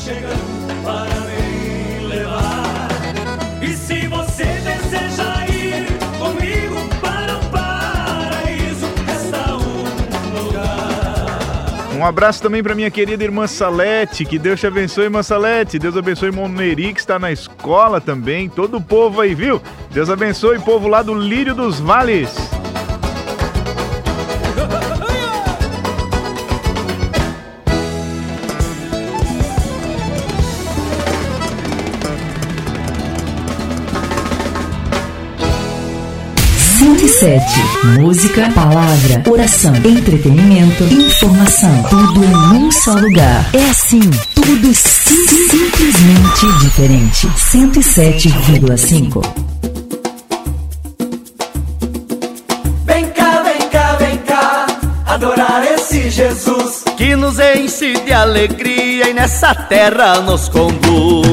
Um 12.00 12.06
abraço 12.06 12.42
também 12.42 12.64
para 12.64 12.74
minha 12.74 12.90
querida 12.90 13.26
irmã 13.26 13.46
Salete. 13.46 14.24
Que 14.24 14.40
Deus 14.40 14.58
te 14.58 14.66
abençoe, 14.66 15.04
irmã 15.04 15.22
Salete. 15.22 15.78
Deus 15.78 15.98
abençoe 15.98 16.30
irmão 16.30 16.48
Neri, 16.48 16.94
que 16.94 17.00
está 17.02 17.20
na 17.20 17.30
escola 17.30 18.00
também. 18.00 18.48
Todo 18.48 18.78
o 18.78 18.82
povo 18.82 19.20
aí, 19.20 19.36
viu? 19.36 19.62
Deus 19.92 20.10
abençoe 20.10 20.60
o 20.60 20.62
povo 20.62 20.88
lá 20.88 21.02
do 21.02 21.14
Lírio 21.14 21.54
dos 21.54 21.78
Vales. 21.78 22.59
Sete. 37.20 37.60
Música, 38.00 38.50
palavra, 38.52 39.22
oração, 39.30 39.76
entretenimento, 39.76 40.86
informação. 40.86 41.84
Tudo 41.90 42.24
em 42.24 42.34
um 42.56 42.72
só 42.72 42.94
lugar. 42.94 43.46
É 43.54 43.70
assim, 43.70 44.00
tudo 44.34 44.74
sim, 44.74 45.28
simplesmente 45.50 46.60
diferente. 46.62 47.28
107,5. 47.28 49.22
Vem 52.86 53.10
cá, 53.10 53.42
vem 53.42 53.70
cá, 53.70 53.98
vem 54.00 54.18
cá, 54.20 54.68
adorar 55.06 55.66
esse 55.74 56.10
Jesus. 56.10 56.86
que 56.96 57.18
nos 57.18 57.38
enche 57.38 58.00
de 58.00 58.14
alegria 58.14 59.10
e 59.10 59.14
nessa 59.14 59.54
terra 59.54 60.22
nos 60.22 60.48
conduz. 60.48 61.28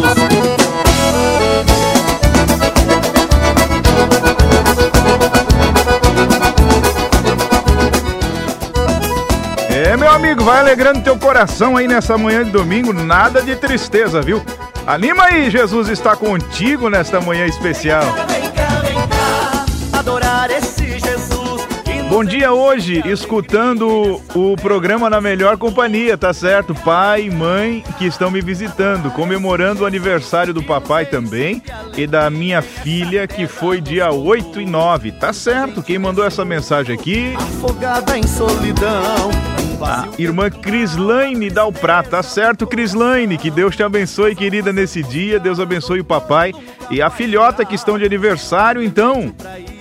Vai 10.46 10.60
alegrando 10.60 11.00
teu 11.00 11.18
coração 11.18 11.76
aí 11.76 11.88
nessa 11.88 12.16
manhã 12.16 12.44
de 12.44 12.52
domingo, 12.52 12.92
nada 12.92 13.42
de 13.42 13.56
tristeza, 13.56 14.22
viu? 14.22 14.40
Anima 14.86 15.24
aí, 15.24 15.50
Jesus 15.50 15.88
está 15.88 16.14
contigo 16.14 16.88
nesta 16.88 17.20
manhã 17.20 17.46
especial. 17.46 18.04
Vem 18.28 18.48
cá, 18.52 18.68
vem 18.80 18.94
cá, 18.94 19.98
adorar 19.98 20.48
esse 20.52 21.00
Jesus. 21.00 21.66
que 21.82 21.94
nos 21.94 22.08
Bom 22.08 22.22
dia 22.22 22.52
hoje, 22.52 23.02
escutando 23.06 24.22
o 24.36 24.56
programa 24.56 25.10
na 25.10 25.20
melhor 25.20 25.58
companhia, 25.58 26.16
tá 26.16 26.32
certo? 26.32 26.76
Pai 26.76 27.22
e 27.22 27.30
mãe 27.30 27.82
que 27.98 28.06
estão 28.06 28.30
me 28.30 28.40
visitando, 28.40 29.10
comemorando 29.10 29.82
o 29.82 29.86
aniversário 29.86 30.54
do 30.54 30.62
papai 30.62 31.06
também 31.06 31.60
e 31.96 32.06
da 32.06 32.30
minha 32.30 32.62
filha 32.62 33.26
que 33.26 33.48
foi 33.48 33.80
dia 33.80 34.12
8 34.12 34.60
e 34.60 34.64
9. 34.64 35.10
Tá 35.10 35.32
certo? 35.32 35.82
Quem 35.82 35.98
mandou 35.98 36.24
essa 36.24 36.44
mensagem 36.44 36.94
aqui? 36.94 37.34
Afogada 37.36 38.16
em 38.16 38.24
solidão. 38.28 39.65
A 39.80 40.08
irmã 40.18 40.50
Crislaine 40.50 41.50
Dal 41.50 41.72
Prata, 41.72 42.10
tá 42.10 42.22
certo, 42.22 42.66
Crislaine? 42.66 43.36
Que 43.36 43.50
Deus 43.50 43.76
te 43.76 43.82
abençoe, 43.82 44.34
querida, 44.34 44.72
nesse 44.72 45.02
dia. 45.02 45.38
Deus 45.38 45.60
abençoe 45.60 46.00
o 46.00 46.04
papai 46.04 46.52
e 46.90 47.02
a 47.02 47.10
filhota 47.10 47.64
que 47.64 47.74
estão 47.74 47.98
de 47.98 48.04
aniversário. 48.04 48.82
Então, 48.82 49.34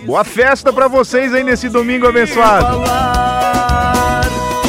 boa 0.06 0.24
festa 0.24 0.74
para 0.74 0.88
vocês 0.88 1.34
aí 1.34 1.44
nesse 1.44 1.70
domingo 1.70 2.08
abençoado. 2.08 2.84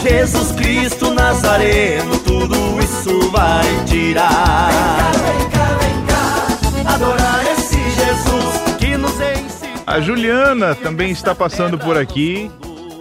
Jesus 0.02 0.52
Cristo 0.52 1.10
Nazareno, 1.10 2.18
tudo 2.18 2.56
isso 2.80 3.30
vai 3.30 3.84
tirar. 3.86 4.70
Vem 5.12 5.50
cá, 5.50 5.64
vem 5.80 6.04
cá, 6.06 6.58
vem 6.72 6.84
cá, 6.84 6.94
adorar 6.94 7.44
esse 7.52 7.76
Jesus 7.76 8.76
que 8.78 8.96
nos 8.96 9.14
ensina. 9.14 9.82
A 9.84 10.00
Juliana 10.00 10.74
também 10.76 11.10
está 11.10 11.34
passando 11.34 11.76
por 11.76 11.98
aqui 11.98 12.50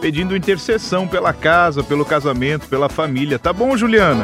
pedindo 0.05 0.37
intercessão 0.37 1.07
pela 1.07 1.33
casa, 1.33 1.81
pelo 1.81 2.05
casamento, 2.05 2.67
pela 2.67 2.87
família. 2.87 3.39
Tá 3.39 3.51
bom, 3.51 3.75
Juliana? 3.75 4.23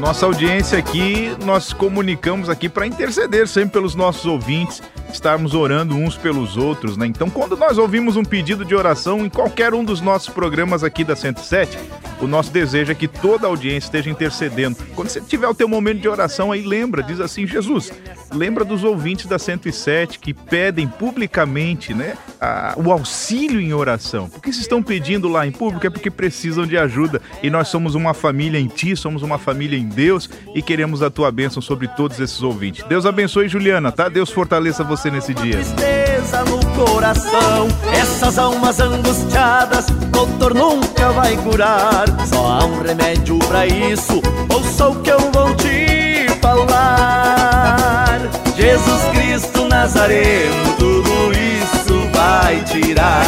Nossa 0.00 0.26
audiência 0.26 0.76
aqui, 0.76 1.32
nós 1.44 1.72
comunicamos 1.72 2.48
aqui 2.48 2.68
para 2.68 2.88
interceder 2.88 3.46
sempre 3.46 3.74
pelos 3.74 3.94
nossos 3.94 4.26
ouvintes, 4.26 4.82
estarmos 5.14 5.54
orando 5.54 5.94
uns 5.94 6.16
pelos 6.16 6.56
outros, 6.56 6.96
né? 6.96 7.06
Então, 7.06 7.30
quando 7.30 7.56
nós 7.56 7.78
ouvimos 7.78 8.16
um 8.16 8.24
pedido 8.24 8.64
de 8.64 8.74
oração 8.74 9.24
em 9.24 9.28
qualquer 9.28 9.72
um 9.72 9.84
dos 9.84 10.00
nossos 10.00 10.28
programas 10.28 10.84
aqui 10.84 11.04
da 11.04 11.16
107, 11.16 11.78
o 12.20 12.26
nosso 12.26 12.50
desejo 12.50 12.92
é 12.92 12.94
que 12.94 13.08
toda 13.08 13.46
a 13.46 13.50
audiência 13.50 13.88
esteja 13.88 14.10
intercedendo. 14.10 14.76
Quando 14.94 15.08
você 15.08 15.20
tiver 15.20 15.48
o 15.48 15.54
teu 15.54 15.68
momento 15.68 16.00
de 16.00 16.08
oração 16.08 16.52
aí, 16.52 16.62
lembra, 16.62 17.02
diz 17.02 17.20
assim, 17.20 17.46
Jesus, 17.46 17.92
lembra 18.32 18.64
dos 18.64 18.84
ouvintes 18.84 19.26
da 19.26 19.38
107 19.38 20.18
que 20.18 20.32
pedem 20.32 20.86
publicamente, 20.86 21.92
né, 21.92 22.16
a, 22.40 22.74
o 22.76 22.90
auxílio 22.90 23.60
em 23.60 23.72
oração. 23.72 24.28
Porque 24.28 24.52
se 24.52 24.60
estão 24.60 24.82
pedindo 24.82 25.28
lá 25.28 25.46
em 25.46 25.52
público 25.52 25.86
é 25.86 25.90
porque 25.90 26.10
precisam 26.10 26.66
de 26.66 26.76
ajuda. 26.76 27.20
E 27.42 27.50
nós 27.50 27.68
somos 27.68 27.94
uma 27.94 28.14
família 28.14 28.58
em 28.58 28.68
ti, 28.68 28.96
somos 28.96 29.22
uma 29.22 29.38
família 29.38 29.78
em 29.78 29.86
Deus 29.86 30.28
e 30.54 30.62
queremos 30.62 31.02
a 31.02 31.10
tua 31.10 31.30
bênção 31.30 31.60
sobre 31.60 31.88
todos 31.88 32.18
esses 32.20 32.42
ouvintes. 32.42 32.84
Deus 32.86 33.06
abençoe 33.06 33.48
Juliana, 33.48 33.92
tá? 33.92 34.08
Deus 34.08 34.30
fortaleça 34.30 34.84
você 34.84 35.03
nesse 35.10 35.34
dia. 35.34 35.56
Tristeza 35.56 36.44
no 36.44 36.64
coração, 36.74 37.68
essas 37.92 38.38
almas 38.38 38.80
angustiadas, 38.80 39.86
doutor 40.10 40.54
nunca 40.54 41.10
vai 41.12 41.36
curar. 41.38 42.04
Só 42.26 42.46
há 42.46 42.64
um 42.64 42.82
remédio 42.82 43.38
para 43.40 43.66
isso, 43.66 44.22
ouça 44.52 44.88
o 44.88 44.96
que 45.02 45.10
eu 45.10 45.20
vou 45.32 45.54
te 45.56 46.26
falar. 46.40 48.20
Jesus 48.56 49.02
Cristo 49.12 49.68
Nazareno, 49.68 50.74
tudo 50.78 51.32
isso 51.32 52.10
vai 52.12 52.60
tirar. 52.64 53.22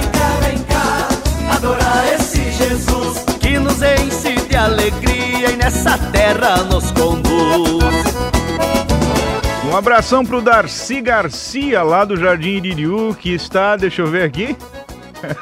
Vem 0.00 0.10
cá, 0.10 0.28
vem 0.40 0.58
cá, 0.58 1.08
vem 1.08 1.48
cá, 1.48 1.56
adorar 1.56 2.04
esse 2.14 2.50
Jesus 2.50 3.24
que 3.40 3.58
nos 3.58 3.80
enche 3.82 4.34
de 4.48 4.56
alegria 4.56 5.50
e 5.50 5.56
nessa 5.56 5.98
terra 6.12 6.56
nos 6.64 6.90
conduz. 6.92 8.33
Um 9.74 9.76
abração 9.76 10.24
pro 10.24 10.40
Darcy 10.40 11.00
Garcia, 11.00 11.82
lá 11.82 12.04
do 12.04 12.16
Jardim 12.16 12.50
Iririú, 12.50 13.12
que 13.12 13.34
está, 13.34 13.74
deixa 13.74 14.02
eu 14.02 14.06
ver 14.06 14.22
aqui, 14.22 14.56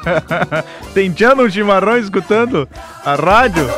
tenteando 0.91 1.43
um 1.43 1.49
chimarrão, 1.51 1.99
escutando 1.99 2.67
a 3.05 3.13
rádio. 3.13 3.69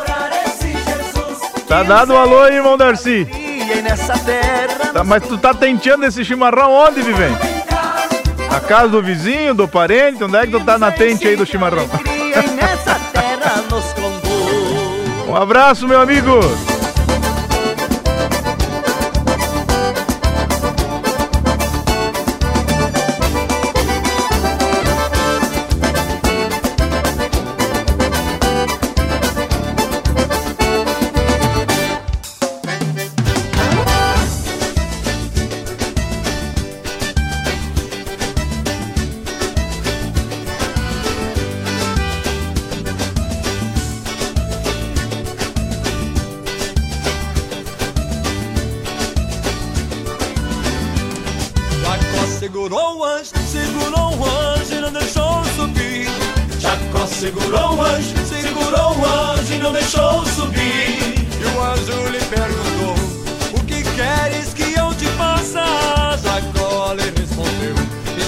Tá 1.68 1.84
dado 1.84 2.14
um 2.14 2.18
alô 2.18 2.40
aí, 2.44 2.56
irmão 2.56 2.78
Darcy. 2.78 3.28
Tá, 4.94 5.04
mas 5.04 5.28
tu 5.28 5.38
tá 5.38 5.54
tenteando 5.54 6.06
esse 6.06 6.24
chimarrão 6.24 6.72
onde, 6.72 7.02
vivente? 7.02 7.42
Na 8.50 8.62
casa 8.62 8.88
do 8.88 9.04
vizinho, 9.04 9.54
do 9.54 9.68
parente? 9.68 10.24
Onde 10.24 10.38
é 10.38 10.46
que 10.46 10.54
tu 10.54 10.64
tá 10.64 10.80
na 10.80 10.90
tente 10.90 11.28
aí 11.28 11.36
do 11.36 11.46
chimarrão? 11.46 11.86
um 15.28 15.36
abraço, 15.36 15.86
meu 15.86 16.00
amigo. 16.00 16.40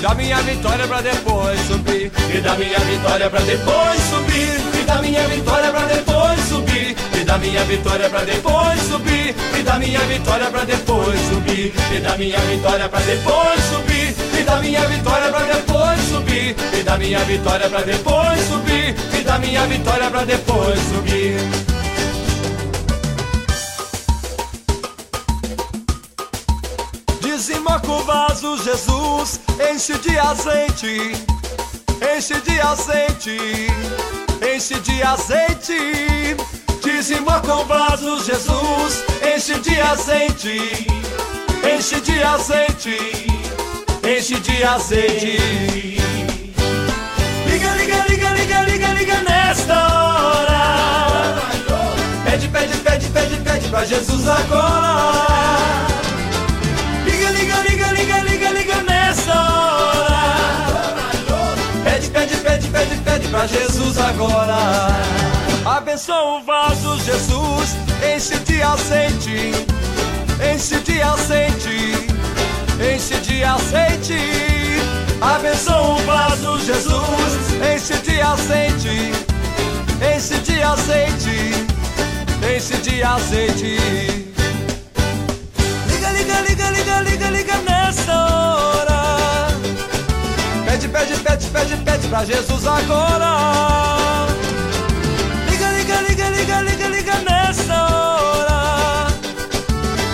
Dá 0.07 0.15
minha 0.15 0.37
vitória 0.37 0.87
pra 0.87 1.01
depois 1.01 1.59
subir. 1.67 2.11
Me 2.33 2.39
dá 2.39 2.55
minha 2.55 2.79
vitória 2.79 3.29
pra 3.29 3.39
depois 3.41 3.99
subir. 4.09 4.59
Me 4.73 4.83
dá 4.85 5.01
minha 5.01 5.27
vitória 5.27 5.69
pra 5.71 5.81
depois 5.81 6.39
subir. 6.47 6.95
Me 7.13 7.23
dá 7.25 7.37
minha 7.37 7.63
vitória 7.65 8.09
pra 8.09 8.21
depois 8.21 8.81
subir. 8.81 9.35
Me 9.53 9.63
dá 9.63 9.77
minha 9.77 9.99
vitória 9.99 10.49
pra 10.49 10.63
depois 10.63 11.19
subir. 11.27 11.73
Me 11.91 11.99
dá 11.99 12.17
minha 12.17 12.39
vitória 12.39 12.87
pra 12.89 12.99
depois 13.01 13.63
subir. 13.69 14.15
Me 14.33 14.43
dá 14.43 14.55
minha 14.61 14.87
vitória 14.87 15.29
pra 15.29 15.41
depois 15.41 15.99
subir. 16.09 16.55
Me 16.71 16.83
dá 16.83 16.97
minha 16.97 17.19
vitória 17.25 17.69
pra 17.69 17.81
depois 17.81 18.39
subir. 18.47 18.95
Me 19.11 19.21
dá 19.23 19.39
minha 19.39 19.67
vitória 19.67 20.09
pra 20.09 20.23
depois 20.23 20.79
subir. 20.79 21.66
Dizima 27.37 27.79
com 27.81 27.99
o 27.99 28.03
vaso, 28.03 28.57
Jesus, 28.63 29.39
enche 29.71 29.95
de 29.99 30.17
azeite, 30.17 31.11
enche 32.01 32.41
de 32.41 32.59
azeite, 32.59 33.67
enche 34.41 34.79
de 34.79 35.03
azeite. 35.03 36.35
Dizima 36.83 37.39
com 37.41 37.63
vaso, 37.65 38.23
Jesus, 38.25 39.03
enche 39.21 39.53
de 39.59 39.79
azeite, 39.79 40.87
enche 41.63 42.01
de 42.01 42.23
azeite, 42.23 42.97
enche 44.03 44.39
de 44.39 44.63
azeite. 44.63 45.37
Liga, 47.45 47.75
liga, 47.75 48.05
liga, 48.09 48.29
liga, 48.31 48.61
liga, 48.63 48.93
liga 48.93 49.21
nesta 49.21 49.75
hora. 49.75 51.35
Pede, 52.25 52.47
pede, 52.47 52.77
pede, 52.77 53.07
pede, 53.09 53.37
pede 53.37 53.69
pra 53.69 53.85
Jesus 53.85 54.27
agora. 54.27 55.96
Pra 63.37 63.45
Jesus 63.45 63.99
agora. 63.99 64.57
Abençoa 65.63 66.39
o 66.39 66.43
vaso, 66.43 66.97
Jesus, 67.01 67.75
enche 68.01 68.39
de 68.39 68.63
azeite, 68.63 69.51
enche 70.51 70.79
de 70.79 71.01
azeite, 71.01 72.09
enche 72.81 73.17
de 73.19 73.43
azeite. 73.43 74.81
Abençoa 75.21 75.81
o 75.81 75.97
vaso, 75.97 76.59
Jesus, 76.65 77.33
enche 77.61 77.97
de 78.01 78.19
azeite, 78.21 79.11
enche 80.01 80.39
de 80.39 80.63
azeite, 80.63 81.37
enche 82.55 82.77
de 82.77 83.03
azeite. 83.03 83.77
Liga, 85.91 86.09
liga, 86.11 86.41
liga, 86.41 86.71
liga, 86.71 87.01
liga, 87.01 87.29
liga 87.29 87.46
pra 92.09 92.25
Jesus 92.25 92.65
agora. 92.65 94.27
Liga, 95.49 95.71
liga, 95.71 96.01
liga, 96.01 96.29
liga, 96.29 96.61
liga, 96.61 96.87
liga 96.87 97.13
nessa 97.29 97.73
hora. 97.73 99.07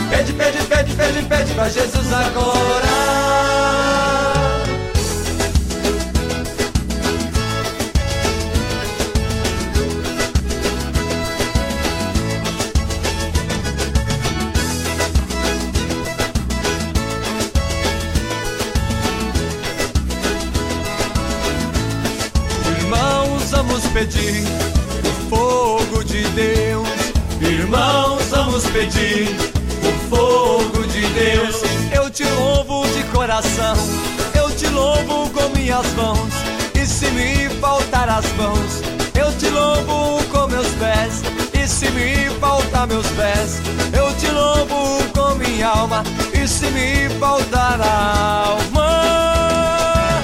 Pede, 0.10 0.34
pede, 0.34 0.64
pede, 0.64 0.94
pede, 0.94 1.22
pede 1.24 1.54
pra 1.54 1.70
Jesus 1.70 2.14
agora. 2.14 2.94
Minhas 35.84 35.94
mãos. 35.96 36.34
E 36.74 36.86
se 36.86 37.10
me 37.12 37.50
faltar 37.60 38.10
as 38.10 38.26
mãos, 38.34 38.82
eu 39.16 39.32
te 39.38 39.50
louvo 39.50 40.24
com 40.30 40.48
meus 40.48 40.68
pés. 40.76 41.22
E 41.54 41.68
se 41.68 41.90
me 41.92 42.30
faltar 42.40 42.88
meus 42.88 43.08
pés, 43.08 43.62
eu 43.94 44.14
te 44.16 44.30
louvo 44.30 45.04
com 45.14 45.36
minha 45.36 45.68
alma. 45.68 46.04
E 46.34 46.48
se 46.48 46.68
me 46.68 47.10
faltar 47.20 47.80
a 47.82 48.46
alma, 48.48 50.22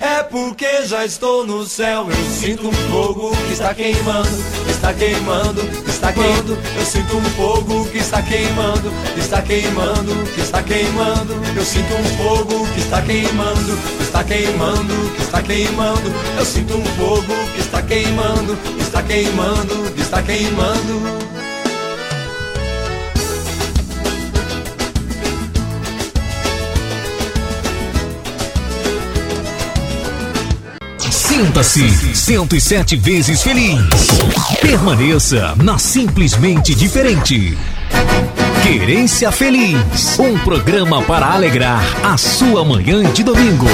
é 0.00 0.22
porque 0.24 0.84
já 0.86 1.04
estou 1.04 1.46
no 1.46 1.66
céu. 1.66 2.08
Eu 2.08 2.30
sinto 2.30 2.68
um 2.68 2.72
fogo 2.90 3.30
que 3.46 3.52
está 3.52 3.74
queimando, 3.74 4.44
está 4.68 4.92
queimando, 4.92 5.62
está 6.02 6.12
queimando. 6.12 6.58
Eu 6.76 6.84
sinto 6.84 7.16
um 7.16 7.22
fogo 7.22 7.84
que 7.86 7.98
está 7.98 8.22
queimando, 8.22 8.92
está 9.16 9.40
queimando, 9.40 10.32
que 10.34 10.40
está 10.40 10.62
queimando. 10.62 11.34
Eu 11.54 11.64
sinto 11.64 11.94
um 11.94 12.04
fogo 12.16 12.66
que 12.74 12.80
está 12.80 13.00
queimando, 13.02 13.78
está 14.00 14.24
queimando, 14.24 15.12
que 15.14 15.22
está 15.22 15.42
queimando. 15.42 16.12
Eu 16.36 16.44
sinto 16.44 16.76
um 16.76 16.84
fogo 16.96 17.34
que 17.54 17.60
está 17.60 17.82
queimando, 17.82 18.58
está 18.80 19.02
queimando, 19.02 19.92
que 19.94 20.00
está 20.00 20.22
queimando. 20.22 21.21
Sinta-se 31.34 32.14
107 32.14 32.94
vezes 32.96 33.42
feliz. 33.42 33.78
Permaneça 34.60 35.54
na 35.56 35.78
Simplesmente 35.78 36.74
Diferente. 36.74 37.56
Querência 38.62 39.32
Feliz. 39.32 40.18
Um 40.18 40.38
programa 40.40 41.00
para 41.00 41.32
alegrar 41.32 41.82
a 42.04 42.18
sua 42.18 42.62
manhã 42.66 43.10
de 43.14 43.22
domingo. 43.22 43.66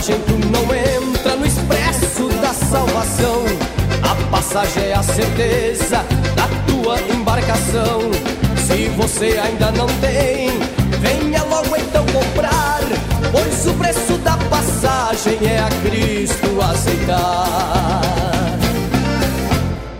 Passagem 0.00 0.18
tu 0.20 0.32
não 0.48 0.62
entra 0.74 1.36
no 1.36 1.46
expresso 1.46 2.28
da 2.40 2.54
salvação. 2.54 3.44
A 4.02 4.30
passagem 4.30 4.84
é 4.84 4.94
a 4.94 5.02
certeza 5.02 6.02
da 6.34 6.48
tua 6.66 6.98
embarcação. 7.14 8.10
Se 8.66 8.88
você 8.96 9.38
ainda 9.38 9.70
não 9.72 9.86
tem, 10.00 10.58
venha 11.00 11.42
logo 11.44 11.76
então 11.76 12.04
comprar. 12.06 12.80
Pois 13.30 13.66
o 13.66 13.74
preço 13.74 14.16
da 14.18 14.38
passagem 14.48 15.38
é 15.42 15.58
a 15.58 15.68
Cristo 15.82 16.48
aceitar. 16.62 18.00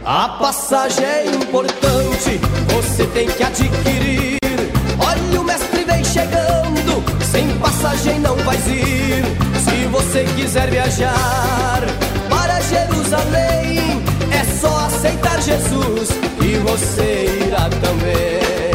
A 0.03 0.29
passagem 0.41 1.05
é 1.05 1.27
importante, 1.27 2.41
você 2.75 3.07
tem 3.09 3.29
que 3.29 3.43
adquirir. 3.43 4.39
Olha, 4.99 5.41
o 5.41 5.45
mestre 5.45 5.85
vem 5.85 6.03
chegando, 6.05 6.50
passagem 7.61 8.19
não 8.21 8.37
vais 8.37 8.67
ir. 8.67 9.23
Se 9.65 9.87
você 9.87 10.25
quiser 10.37 10.71
viajar 10.71 11.81
para 12.29 12.61
Jerusalém, 12.63 14.03
é 14.33 14.45
só 14.61 14.87
aceitar 14.87 15.41
Jesus 15.41 16.11
e 16.43 16.57
você 16.59 17.45
irá 17.47 17.69
também. 17.69 18.70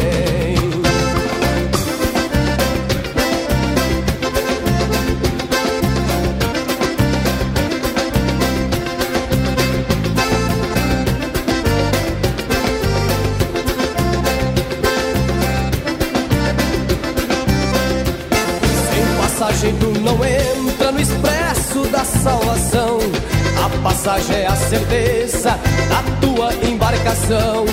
Embarcação. 27.26 27.66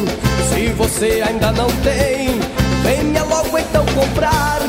Se 0.50 0.70
você 0.74 1.24
ainda 1.26 1.52
não 1.52 1.68
tem, 1.84 2.40
venha 2.84 3.24
logo 3.24 3.58
então 3.58 3.86
comprar. 3.88 4.60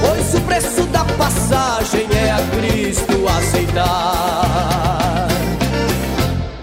Pois 0.00 0.34
o 0.34 0.40
preço 0.42 0.82
da 0.84 1.04
passagem 1.04 2.08
é 2.12 2.30
a 2.30 2.38
Cristo 2.56 3.28
aceitar. 3.38 5.28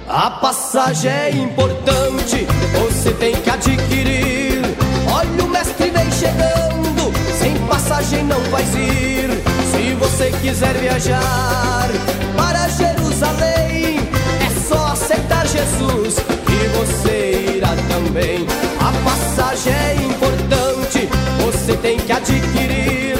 A 0.10 0.32
passagem 0.32 1.12
é 1.12 1.30
importante, 1.32 2.48
você 2.74 3.12
tem 3.12 3.36
que 3.36 3.50
adquirir. 3.50 4.62
Olha, 5.12 5.44
o 5.44 5.50
mestre 5.50 5.92
vem 5.92 6.12
chegando, 6.12 7.14
sem 7.40 7.56
passagem 7.68 8.24
não 8.24 8.40
vais 8.50 8.74
ir. 8.74 9.30
Se 9.72 9.94
você 9.96 10.32
quiser 10.42 10.74
viajar 10.76 11.90
é 19.70 19.96
importante, 19.96 21.10
você 21.44 21.76
tem 21.78 21.98
que 21.98 22.12
adquirir. 22.12 23.18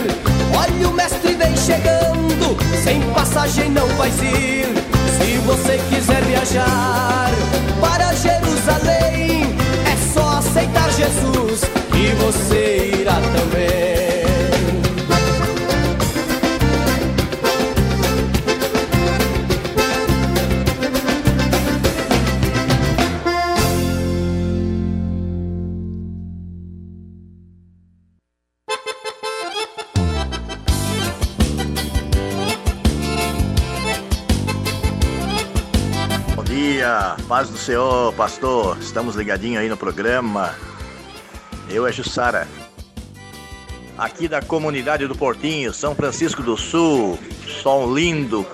Olha, 0.56 0.90
o 0.90 0.94
mestre 0.94 1.34
vem 1.34 1.56
chegando, 1.56 2.58
sem 2.84 3.02
passagem 3.14 3.70
não 3.70 3.88
vais 3.98 4.16
ir. 4.22 4.66
Se 5.18 5.38
você 5.46 5.80
quiser 5.90 6.24
viajar 6.24 7.32
para 7.82 8.14
Jerusalém, 8.14 9.56
é 9.86 10.14
só 10.14 10.38
aceitar 10.38 10.90
Jesus 10.92 11.62
e 11.94 12.08
você 12.24 12.92
irá 13.02 13.16
também. 13.16 13.87
Senhor, 37.68 38.14
pastor. 38.14 38.78
Estamos 38.80 39.18
ligadinhos 39.18 39.62
aí 39.62 39.68
no 39.68 39.76
programa. 39.76 40.56
Eu 41.70 41.86
é 41.86 41.92
Jussara. 41.92 42.48
Aqui 43.98 44.30
da 44.30 44.42
comunidade 44.42 45.06
do 45.06 45.14
Portinho, 45.14 45.74
São 45.74 45.94
Francisco 45.94 46.42
do 46.42 46.56
Sul. 46.56 47.20
Sol 47.62 47.94
lindo, 47.94 48.48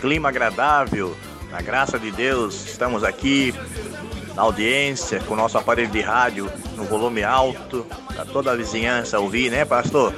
clima 0.00 0.30
agradável. 0.30 1.16
Na 1.48 1.62
graça 1.62 1.96
de 1.96 2.10
Deus, 2.10 2.66
estamos 2.66 3.04
aqui 3.04 3.54
na 4.34 4.42
audiência, 4.42 5.20
com 5.20 5.34
o 5.34 5.36
nosso 5.36 5.56
aparelho 5.56 5.92
de 5.92 6.00
rádio 6.00 6.50
no 6.76 6.82
volume 6.86 7.22
alto, 7.22 7.86
para 8.12 8.24
toda 8.24 8.50
a 8.50 8.56
vizinhança 8.56 9.20
ouvir, 9.20 9.48
né, 9.48 9.64
pastor? 9.64 10.12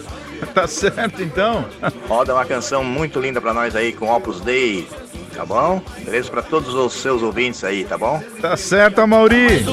Tá 0.55 0.67
certo 0.67 1.23
então. 1.23 1.67
Roda 2.09 2.33
uma 2.33 2.47
canção 2.47 2.83
muito 2.83 3.21
linda 3.21 3.43
para 3.43 3.53
nós 3.53 3.77
aí 3.77 3.93
com 3.93 4.11
Opus 4.11 4.41
Dei, 4.41 4.89
tá 5.37 5.45
bom? 5.45 5.83
Beleza 6.05 6.31
para 6.31 6.43
todos 6.43 6.75
os 6.75 6.95
seus 6.95 7.23
ouvintes 7.23 7.63
aí, 7.63 7.85
tá 7.85 7.99
bom? 7.99 8.23
Tá 8.41 8.57
certo, 8.57 9.01
Amauri. 9.01 9.65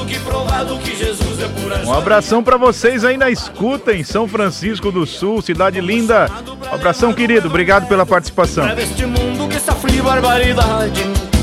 Um 1.86 1.92
abração 1.92 2.42
para 2.42 2.56
vocês 2.56 3.04
aí 3.04 3.16
na 3.16 3.30
escuta 3.30 3.92
em 3.92 4.04
São 4.04 4.28
Francisco 4.28 4.92
do 4.92 5.06
Sul, 5.06 5.40
cidade 5.40 5.80
linda. 5.80 6.30
Um 6.70 6.74
abração, 6.74 7.12
querido. 7.12 7.48
Obrigado 7.48 7.88
pela 7.88 8.04
participação. 8.04 8.64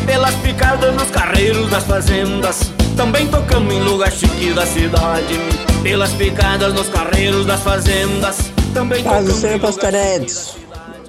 Pelas 0.05 0.33
picadas 0.35 0.95
nos 0.95 1.11
carreiros 1.11 1.69
das 1.69 1.83
fazendas 1.83 2.71
Também 2.97 3.27
tocamos 3.27 3.71
em 3.71 3.81
lugar 3.83 4.11
chique 4.11 4.51
da 4.51 4.65
cidade 4.65 5.39
Pelas 5.83 6.11
picadas 6.13 6.73
nos 6.73 6.89
carreiros 6.89 7.45
das 7.45 7.61
fazendas 7.61 8.51
Também 8.73 9.03
Paz 9.03 9.25
do 9.25 9.25
tocamos 9.25 9.39
Senhor, 9.39 9.59
pastor 9.59 9.93
Edson. 9.93 10.55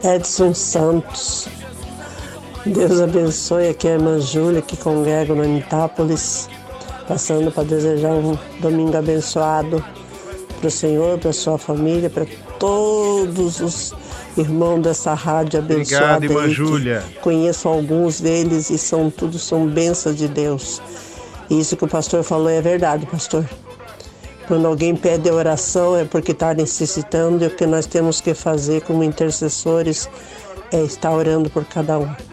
Edson 0.04 0.52
Santos. 0.52 1.48
Deus 2.64 3.00
abençoe 3.00 3.68
aqui 3.68 3.88
a 3.88 3.92
irmã 3.92 4.20
Júlia, 4.20 4.62
que 4.62 4.76
congrega 4.76 5.34
no 5.34 5.42
Anitápolis. 5.42 6.48
Passando 7.08 7.50
para 7.50 7.64
desejar 7.64 8.12
um 8.12 8.38
domingo 8.60 8.96
abençoado 8.96 9.84
para 10.60 10.68
o 10.68 10.70
Senhor, 10.70 11.18
para 11.18 11.32
sua 11.32 11.58
família, 11.58 12.08
para 12.08 12.24
todos 12.60 13.60
os 13.60 13.92
irmãos 14.36 14.80
dessa 14.80 15.12
rádio 15.12 15.58
abençoada. 15.58 16.16
Obrigado, 16.16 16.24
irmã 16.24 16.42
aí, 16.44 16.50
Júlia. 16.52 17.04
Conheço 17.20 17.68
alguns 17.68 18.20
deles 18.20 18.70
e 18.70 18.78
são 18.78 19.10
tudo 19.10 19.40
são 19.40 19.66
bênçãos 19.66 20.16
de 20.16 20.28
Deus. 20.28 20.80
E 21.50 21.58
isso 21.58 21.76
que 21.76 21.84
o 21.84 21.88
pastor 21.88 22.22
falou 22.22 22.48
é 22.48 22.62
verdade, 22.62 23.04
pastor. 23.06 23.44
Quando 24.46 24.66
alguém 24.66 24.94
pede 24.94 25.28
oração 25.30 25.96
é 25.96 26.04
porque 26.04 26.30
está 26.30 26.54
necessitando 26.54 27.42
e 27.42 27.48
o 27.48 27.50
que 27.50 27.66
nós 27.66 27.86
temos 27.86 28.20
que 28.20 28.34
fazer 28.34 28.82
como 28.82 29.02
intercessores 29.02 30.08
é 30.70 30.80
estar 30.82 31.10
orando 31.10 31.50
por 31.50 31.64
cada 31.64 31.98
um. 31.98 32.31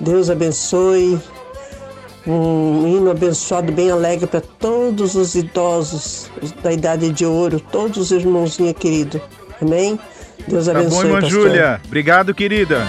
Deus 0.00 0.30
abençoe. 0.30 1.18
Um 2.26 2.86
hino 2.88 3.10
abençoado, 3.10 3.70
bem 3.70 3.90
alegre 3.90 4.26
para 4.26 4.40
todos 4.40 5.14
os 5.14 5.36
idosos 5.36 6.28
da 6.60 6.72
idade 6.72 7.10
de 7.10 7.24
ouro, 7.24 7.60
todos 7.60 7.98
os 7.98 8.10
irmãozinhos 8.10 8.74
queridos. 8.76 9.20
Amém? 9.62 9.98
Deus 10.48 10.66
Tá 10.66 10.72
abençoe. 10.72 10.90
bom, 10.90 11.04
irmã 11.04 11.20
pastor. 11.20 11.30
Júlia. 11.30 11.80
Obrigado, 11.86 12.34
querida. 12.34 12.84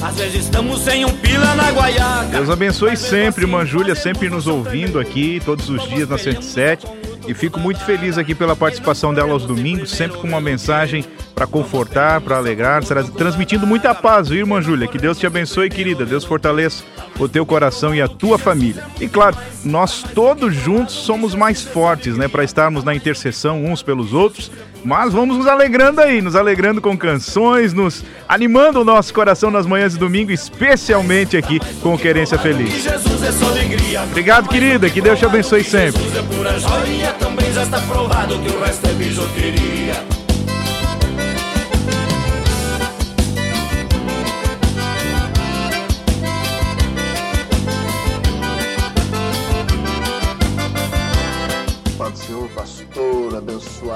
Às 0.00 0.14
vezes 0.14 0.44
estamos 0.44 0.80
sem 0.82 1.04
um 1.04 1.10
pila 1.10 1.56
na 1.56 1.72
guaiaca 1.72 2.28
Deus 2.30 2.48
abençoe 2.48 2.96
sempre, 2.96 3.42
irmã 3.42 3.64
Júlia, 3.66 3.96
sempre 3.96 4.30
nos 4.30 4.46
ouvindo 4.46 5.00
aqui, 5.00 5.42
todos 5.44 5.68
os 5.68 5.82
dias 5.88 6.08
na 6.08 6.16
107. 6.16 6.86
E 7.26 7.34
fico 7.34 7.58
muito 7.58 7.80
feliz 7.80 8.16
aqui 8.16 8.32
pela 8.32 8.54
participação 8.54 9.12
dela 9.12 9.32
aos 9.32 9.44
domingos, 9.44 9.90
sempre 9.90 10.16
com 10.18 10.28
uma 10.28 10.40
mensagem 10.40 11.04
para 11.38 11.46
confortar, 11.46 12.20
para 12.20 12.36
alegrar, 12.36 12.82
tra- 12.82 13.04
transmitindo 13.04 13.64
muita 13.64 13.94
paz, 13.94 14.28
viu, 14.28 14.40
irmã 14.40 14.60
Júlia? 14.60 14.88
Que 14.88 14.98
Deus 14.98 15.16
te 15.16 15.24
abençoe, 15.24 15.70
querida. 15.70 16.04
Deus 16.04 16.24
fortaleça 16.24 16.82
o 17.16 17.28
teu 17.28 17.46
coração 17.46 17.94
e 17.94 18.02
a 18.02 18.08
tua 18.08 18.36
família. 18.36 18.82
E 19.00 19.06
claro, 19.06 19.36
nós 19.64 20.02
todos 20.16 20.52
juntos 20.52 20.96
somos 20.96 21.36
mais 21.36 21.62
fortes, 21.62 22.16
né, 22.16 22.26
para 22.26 22.42
estarmos 22.42 22.82
na 22.82 22.92
intercessão 22.92 23.64
uns 23.64 23.84
pelos 23.84 24.12
outros. 24.12 24.50
Mas 24.84 25.12
vamos 25.12 25.36
nos 25.38 25.46
alegrando 25.46 26.00
aí, 26.00 26.20
nos 26.20 26.34
alegrando 26.34 26.80
com 26.80 26.98
canções, 26.98 27.72
nos 27.72 28.04
animando 28.28 28.80
o 28.80 28.84
nosso 28.84 29.14
coração 29.14 29.48
nas 29.48 29.64
manhãs 29.64 29.92
de 29.92 29.98
domingo, 30.00 30.32
especialmente 30.32 31.36
aqui 31.36 31.60
com 31.80 31.94
o 31.94 31.98
Querência 31.98 32.36
Feliz. 32.38 32.82
Jesus 32.82 33.22
é 33.22 33.30
Obrigado, 34.02 34.48
querida. 34.48 34.90
Que 34.90 35.00
Deus 35.00 35.20
te 35.20 35.24
abençoe 35.24 35.62
sempre. 35.62 36.00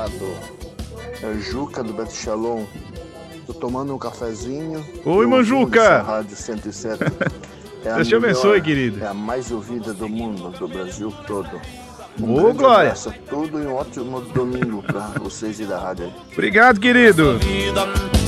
Abençoado. 0.02 0.36
É 1.22 1.38
Juca 1.38 1.82
do 1.82 1.92
Beto 1.92 2.14
Shalom. 2.14 2.64
Tô 3.46 3.54
tomando 3.54 3.94
um 3.94 3.98
cafezinho. 3.98 4.84
Oi, 5.04 5.26
Manjuca. 5.26 6.02
Rádio 6.02 6.36
107. 6.36 7.02
É 7.84 7.96
Deus 7.96 8.06
te 8.06 8.14
abençoe, 8.14 8.60
querido. 8.62 9.02
É 9.02 9.08
a 9.08 9.12
mais 9.12 9.50
ouvida 9.50 9.92
do 9.92 10.08
mundo, 10.08 10.56
do 10.56 10.68
Brasil 10.68 11.12
todo. 11.26 11.60
Ô, 12.22 12.26
grande 12.34 12.58
Glória. 12.58 12.90
abraço 12.90 13.08
a 13.08 13.12
Tudo 13.28 13.60
e 13.60 13.66
um 13.66 13.74
ótimo 13.74 14.20
domingo 14.20 14.84
pra 14.84 15.08
vocês 15.20 15.58
e 15.58 15.64
da 15.64 15.80
rádio. 15.80 16.12
Obrigado, 16.32 16.78
querido. 16.78 17.40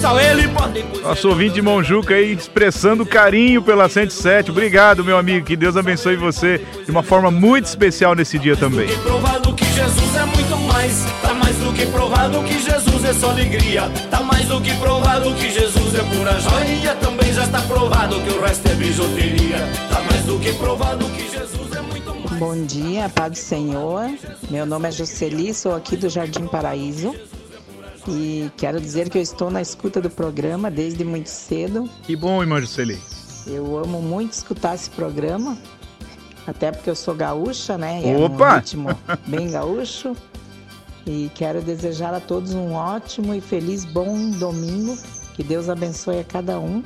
Só 0.04 0.20
ele 0.20 0.46
pode 0.48 0.84
Nosso 1.02 1.30
ouvinte 1.30 1.62
Monjuca 1.62 2.12
aí 2.12 2.34
expressando 2.34 3.06
carinho 3.06 3.62
pela 3.62 3.88
107. 3.88 4.50
Obrigado, 4.50 5.02
meu 5.02 5.16
amigo. 5.16 5.46
Que 5.46 5.56
Deus 5.56 5.78
abençoe 5.78 6.14
você 6.14 6.60
de 6.84 6.90
uma 6.90 7.02
forma 7.02 7.30
muito 7.30 7.64
especial 7.64 8.14
nesse 8.14 8.38
dia 8.38 8.54
também. 8.54 8.86
Provado 8.98 9.54
que 9.54 9.64
Jesus 9.64 10.16
é 10.16 10.26
muito 10.26 10.56
mais 10.58 11.06
Tá 11.22 11.32
mais 11.32 11.56
do 11.56 11.72
que 11.72 11.86
provado 11.86 12.42
que 12.42 12.58
Jesus 12.58 13.02
é 13.02 13.14
só 13.14 13.30
alegria 13.30 13.90
Tá 14.10 14.20
mais 14.20 14.46
do 14.46 14.60
que 14.60 14.74
provado 14.74 15.32
que 15.36 15.50
Jesus 15.50 15.94
é 15.94 16.02
pura 16.02 16.38
joia 16.38 16.94
Também 16.96 17.32
já 17.32 17.44
está 17.44 17.62
provado 17.62 18.20
que 18.20 18.30
o 18.30 18.42
resto 18.42 18.68
é 18.68 18.74
bijuteria 18.74 19.56
Tá 19.88 20.02
mais 20.02 20.22
do 20.24 20.38
que 20.38 20.52
provado 20.52 21.06
que 21.06 21.30
Jesus 21.30 21.72
é 21.74 21.80
muito 21.80 22.14
mais 22.14 22.38
Bom 22.38 22.66
dia, 22.66 23.08
Pai 23.08 23.30
do 23.30 23.36
Senhor. 23.36 24.10
Meu 24.50 24.66
nome 24.66 24.88
é 24.88 24.90
Jocely, 24.90 25.54
sou 25.54 25.74
aqui 25.74 25.96
do 25.96 26.10
Jardim 26.10 26.46
Paraíso. 26.46 27.14
E 28.06 28.50
quero 28.56 28.80
dizer 28.80 29.08
que 29.08 29.18
eu 29.18 29.22
estou 29.22 29.50
na 29.50 29.62
escuta 29.62 30.00
do 30.00 30.10
programa 30.10 30.70
desde 30.70 31.04
muito 31.04 31.28
cedo. 31.28 31.88
Que 32.02 32.14
bom, 32.14 32.42
irmã 32.42 32.60
Juscelí. 32.60 32.98
Eu 33.46 33.78
amo 33.78 34.00
muito 34.00 34.32
escutar 34.32 34.74
esse 34.74 34.90
programa, 34.90 35.56
até 36.46 36.70
porque 36.72 36.88
eu 36.90 36.96
sou 36.96 37.14
gaúcha, 37.14 37.76
né? 37.78 38.02
E 38.02 38.08
É 38.08 38.16
um 38.16 38.24
Opa! 38.24 38.56
ritmo 38.56 38.88
bem 39.26 39.50
gaúcho. 39.50 40.14
E 41.06 41.30
quero 41.34 41.60
desejar 41.60 42.14
a 42.14 42.20
todos 42.20 42.54
um 42.54 42.72
ótimo 42.72 43.34
e 43.34 43.40
feliz 43.40 43.84
bom 43.84 44.30
domingo. 44.30 44.96
Que 45.34 45.42
Deus 45.42 45.68
abençoe 45.68 46.20
a 46.20 46.24
cada 46.24 46.58
um. 46.58 46.82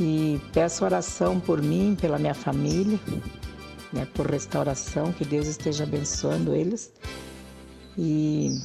E 0.00 0.40
peço 0.52 0.84
oração 0.84 1.40
por 1.40 1.60
mim, 1.60 1.96
pela 2.00 2.18
minha 2.18 2.32
família, 2.34 2.98
né, 3.92 4.06
por 4.14 4.26
restauração, 4.30 5.12
que 5.12 5.24
Deus 5.24 5.46
esteja 5.46 5.84
abençoando 5.84 6.54
eles. 6.54 6.92
E 7.98 8.60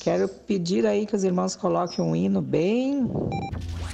quero 0.00 0.28
pedir 0.28 0.86
aí 0.86 1.06
que 1.06 1.14
os 1.16 1.24
irmãos 1.24 1.56
coloquem 1.56 2.04
um 2.04 2.14
hino 2.14 2.40
bem 2.40 3.10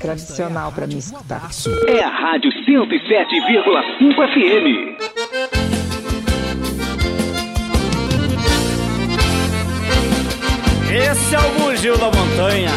tradicional 0.00 0.70
para 0.72 0.86
me 0.86 0.98
escutar. 0.98 1.50
É 1.88 2.02
a 2.02 2.09
Rádio 2.09 2.50
107,5 2.50 4.14
FM. 4.32 4.66
Esse 10.92 11.34
é 11.34 11.38
o 11.38 11.50
bugio 11.59 11.98
da 11.98 12.07
montanha 12.07 12.70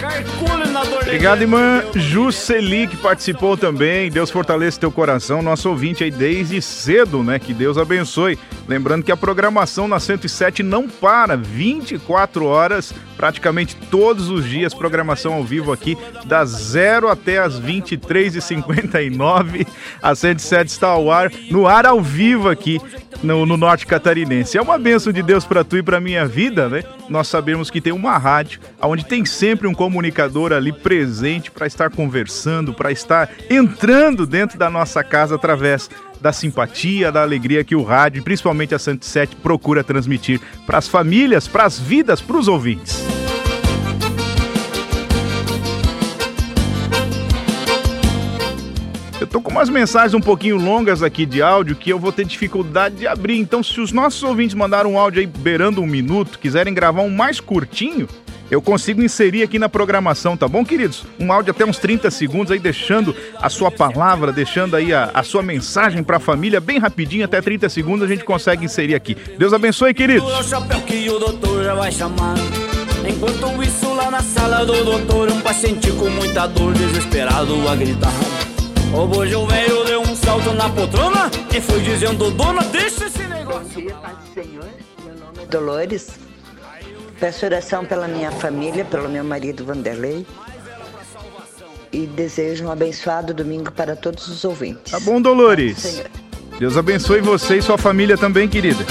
Carcule 0.00 0.68
na 0.72 0.84
dor 0.84 0.97
de 0.97 0.97
Obrigado, 1.08 1.40
irmã 1.40 1.82
Jusceli, 1.94 2.86
que 2.86 2.98
participou 2.98 3.56
também. 3.56 4.10
Deus 4.10 4.30
fortaleça 4.30 4.78
teu 4.78 4.92
coração. 4.92 5.40
Nosso 5.40 5.70
ouvinte 5.70 6.04
aí 6.04 6.10
desde 6.10 6.60
cedo, 6.60 7.24
né? 7.24 7.38
Que 7.38 7.54
Deus 7.54 7.78
abençoe. 7.78 8.38
Lembrando 8.68 9.02
que 9.02 9.10
a 9.10 9.16
programação 9.16 9.88
na 9.88 9.98
107 9.98 10.62
não 10.62 10.86
para 10.86 11.34
24 11.34 12.44
horas, 12.44 12.92
praticamente 13.16 13.74
todos 13.90 14.28
os 14.28 14.44
dias. 14.44 14.74
Programação 14.74 15.32
ao 15.32 15.42
vivo 15.42 15.72
aqui, 15.72 15.96
das 16.26 16.50
0 16.50 17.08
até 17.08 17.38
as 17.38 17.58
23h59. 17.58 19.66
A 20.02 20.14
107 20.14 20.68
está 20.68 20.88
ao 20.88 21.10
ar, 21.10 21.32
no 21.50 21.66
ar 21.66 21.86
ao 21.86 22.02
vivo 22.02 22.50
aqui 22.50 22.78
no, 23.22 23.46
no 23.46 23.56
Norte 23.56 23.86
Catarinense. 23.86 24.58
É 24.58 24.62
uma 24.62 24.78
bênção 24.78 25.10
de 25.10 25.22
Deus 25.22 25.46
para 25.46 25.64
tu 25.64 25.78
e 25.78 25.82
para 25.82 26.00
minha 26.00 26.26
vida, 26.26 26.68
né? 26.68 26.84
Nós 27.08 27.28
sabemos 27.28 27.70
que 27.70 27.80
tem 27.80 27.94
uma 27.94 28.18
rádio 28.18 28.60
onde 28.82 29.06
tem 29.06 29.24
sempre 29.24 29.66
um 29.66 29.72
comunicador 29.72 30.52
ali 30.52 30.70
presente 30.70 30.97
para 31.52 31.66
estar 31.66 31.90
conversando, 31.90 32.72
para 32.72 32.90
estar 32.90 33.30
entrando 33.50 34.26
dentro 34.26 34.58
da 34.58 34.70
nossa 34.70 35.02
casa 35.02 35.34
através 35.34 35.90
da 36.20 36.32
simpatia, 36.32 37.12
da 37.12 37.22
alegria 37.22 37.64
que 37.64 37.76
o 37.76 37.82
rádio, 37.82 38.22
principalmente 38.22 38.74
a 38.74 38.78
107, 38.78 39.36
procura 39.36 39.84
transmitir 39.84 40.40
para 40.66 40.78
as 40.78 40.88
famílias, 40.88 41.46
para 41.46 41.64
as 41.64 41.78
vidas, 41.78 42.20
para 42.20 42.36
os 42.36 42.48
ouvintes. 42.48 43.02
Eu 49.20 49.26
tô 49.26 49.40
com 49.40 49.50
umas 49.50 49.68
mensagens 49.68 50.14
um 50.14 50.20
pouquinho 50.20 50.56
longas 50.56 51.02
aqui 51.02 51.26
de 51.26 51.42
áudio 51.42 51.74
que 51.74 51.90
eu 51.90 51.98
vou 51.98 52.12
ter 52.12 52.24
dificuldade 52.24 52.96
de 52.96 53.06
abrir. 53.06 53.38
Então, 53.38 53.62
se 53.62 53.80
os 53.80 53.90
nossos 53.90 54.22
ouvintes 54.22 54.54
mandaram 54.54 54.92
um 54.92 54.98
áudio 54.98 55.20
aí 55.20 55.26
beirando 55.26 55.80
um 55.80 55.86
minuto, 55.86 56.38
quiserem 56.38 56.72
gravar 56.72 57.02
um 57.02 57.10
mais 57.10 57.40
curtinho, 57.40 58.08
eu 58.50 58.62
consigo 58.62 59.02
inserir 59.02 59.42
aqui 59.42 59.58
na 59.58 59.68
programação, 59.68 60.36
tá 60.36 60.48
bom, 60.48 60.64
queridos? 60.64 61.04
Um 61.18 61.32
áudio 61.32 61.50
até 61.50 61.64
uns 61.64 61.78
30 61.78 62.10
segundos 62.10 62.50
aí, 62.50 62.58
deixando 62.58 63.14
a 63.40 63.48
sua 63.48 63.70
palavra, 63.70 64.32
deixando 64.32 64.74
aí 64.74 64.92
a, 64.92 65.10
a 65.12 65.22
sua 65.22 65.42
mensagem 65.42 66.02
pra 66.02 66.18
família, 66.18 66.60
bem 66.60 66.78
rapidinho, 66.78 67.24
até 67.24 67.40
30 67.40 67.68
segundos 67.68 68.04
a 68.04 68.08
gente 68.08 68.24
consegue 68.24 68.64
inserir 68.64 68.94
aqui. 68.94 69.16
Deus 69.36 69.52
abençoe, 69.52 69.92
queridos. 69.92 70.26
O 70.28 70.42
chapéu 70.42 70.80
que 70.80 71.08
o 71.10 71.18
doutor 71.18 71.64
já 71.64 71.74
vai 71.74 71.92
chamando. 71.92 72.40
Enquanto 73.06 73.62
isso, 73.62 73.92
lá 73.94 74.10
na 74.10 74.20
sala 74.20 74.64
do 74.64 74.84
doutor, 74.84 75.30
um 75.30 75.40
paciente 75.40 75.90
com 75.92 76.08
muita 76.10 76.46
dor, 76.46 76.72
desesperado 76.74 77.68
a 77.68 77.76
gritar. 77.76 78.12
O 78.92 79.06
bojo 79.06 79.46
velho 79.46 79.84
deu 79.84 80.00
um 80.00 80.16
salto 80.16 80.52
na 80.54 80.68
poltrona 80.70 81.30
e 81.54 81.60
foi 81.60 81.80
dizendo: 81.80 82.30
Dona, 82.30 82.62
deixa 82.64 83.06
esse 83.06 83.22
negócio. 83.24 83.74
Bom 83.74 83.80
dia, 83.80 83.94
Pai 83.94 84.14
do 84.14 84.34
Senhor. 84.34 84.68
Meu 85.04 85.14
nome 85.14 85.42
é 85.42 85.46
Dolores. 85.46 86.27
Peço 87.20 87.44
oração 87.46 87.84
pela 87.84 88.06
minha 88.06 88.30
família, 88.30 88.84
pelo 88.84 89.08
meu 89.08 89.24
marido 89.24 89.64
Vanderlei. 89.64 90.24
E 91.90 92.06
desejo 92.06 92.66
um 92.66 92.70
abençoado 92.70 93.34
domingo 93.34 93.72
para 93.72 93.96
todos 93.96 94.28
os 94.28 94.44
ouvintes. 94.44 94.92
Tá 94.92 95.00
bom, 95.00 95.20
Dolores? 95.20 95.78
Senhor. 95.78 96.10
Deus 96.58 96.76
abençoe 96.76 97.20
você 97.20 97.56
e 97.58 97.62
sua 97.62 97.78
família 97.78 98.16
também, 98.16 98.48
querida. 98.48 98.84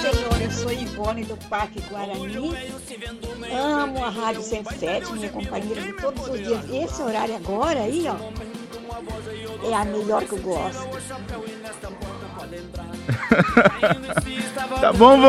Senhor, 0.00 0.42
eu 0.42 0.50
sou 0.50 0.72
Ivone 0.72 1.24
do 1.24 1.36
Parque 1.48 1.80
Guarani. 1.88 2.54
Amo 3.50 4.04
a 4.04 4.10
Rádio 4.10 4.42
107, 4.42 5.12
minha 5.12 5.28
companheira 5.30 5.80
de 5.80 5.92
todos 5.94 6.28
os 6.28 6.38
dias. 6.38 6.60
Esse 6.70 7.02
horário 7.02 7.36
agora 7.36 7.80
aí, 7.80 8.06
ó, 8.08 8.16
é 9.64 9.74
a 9.74 9.84
melhor 9.84 10.24
que 10.24 10.32
eu 10.32 10.38
gosto. 10.38 10.82
Tá 14.80 14.92
bom, 14.92 15.20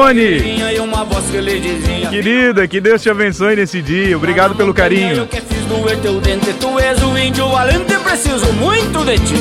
dizia: 1.59 2.09
Querida, 2.09 2.67
que 2.67 2.82
Deus 2.82 3.01
te 3.01 3.09
abençoe 3.09 3.55
nesse 3.55 3.82
dia. 3.82 4.17
Obrigado 4.17 4.55
pelo 4.55 4.74
carinho. 4.74 5.24
O 5.24 5.28
índio 7.17 7.47
valente, 7.49 7.97
preciso 7.99 8.51
muito 8.53 9.05
de 9.05 9.17
ti. 9.19 9.36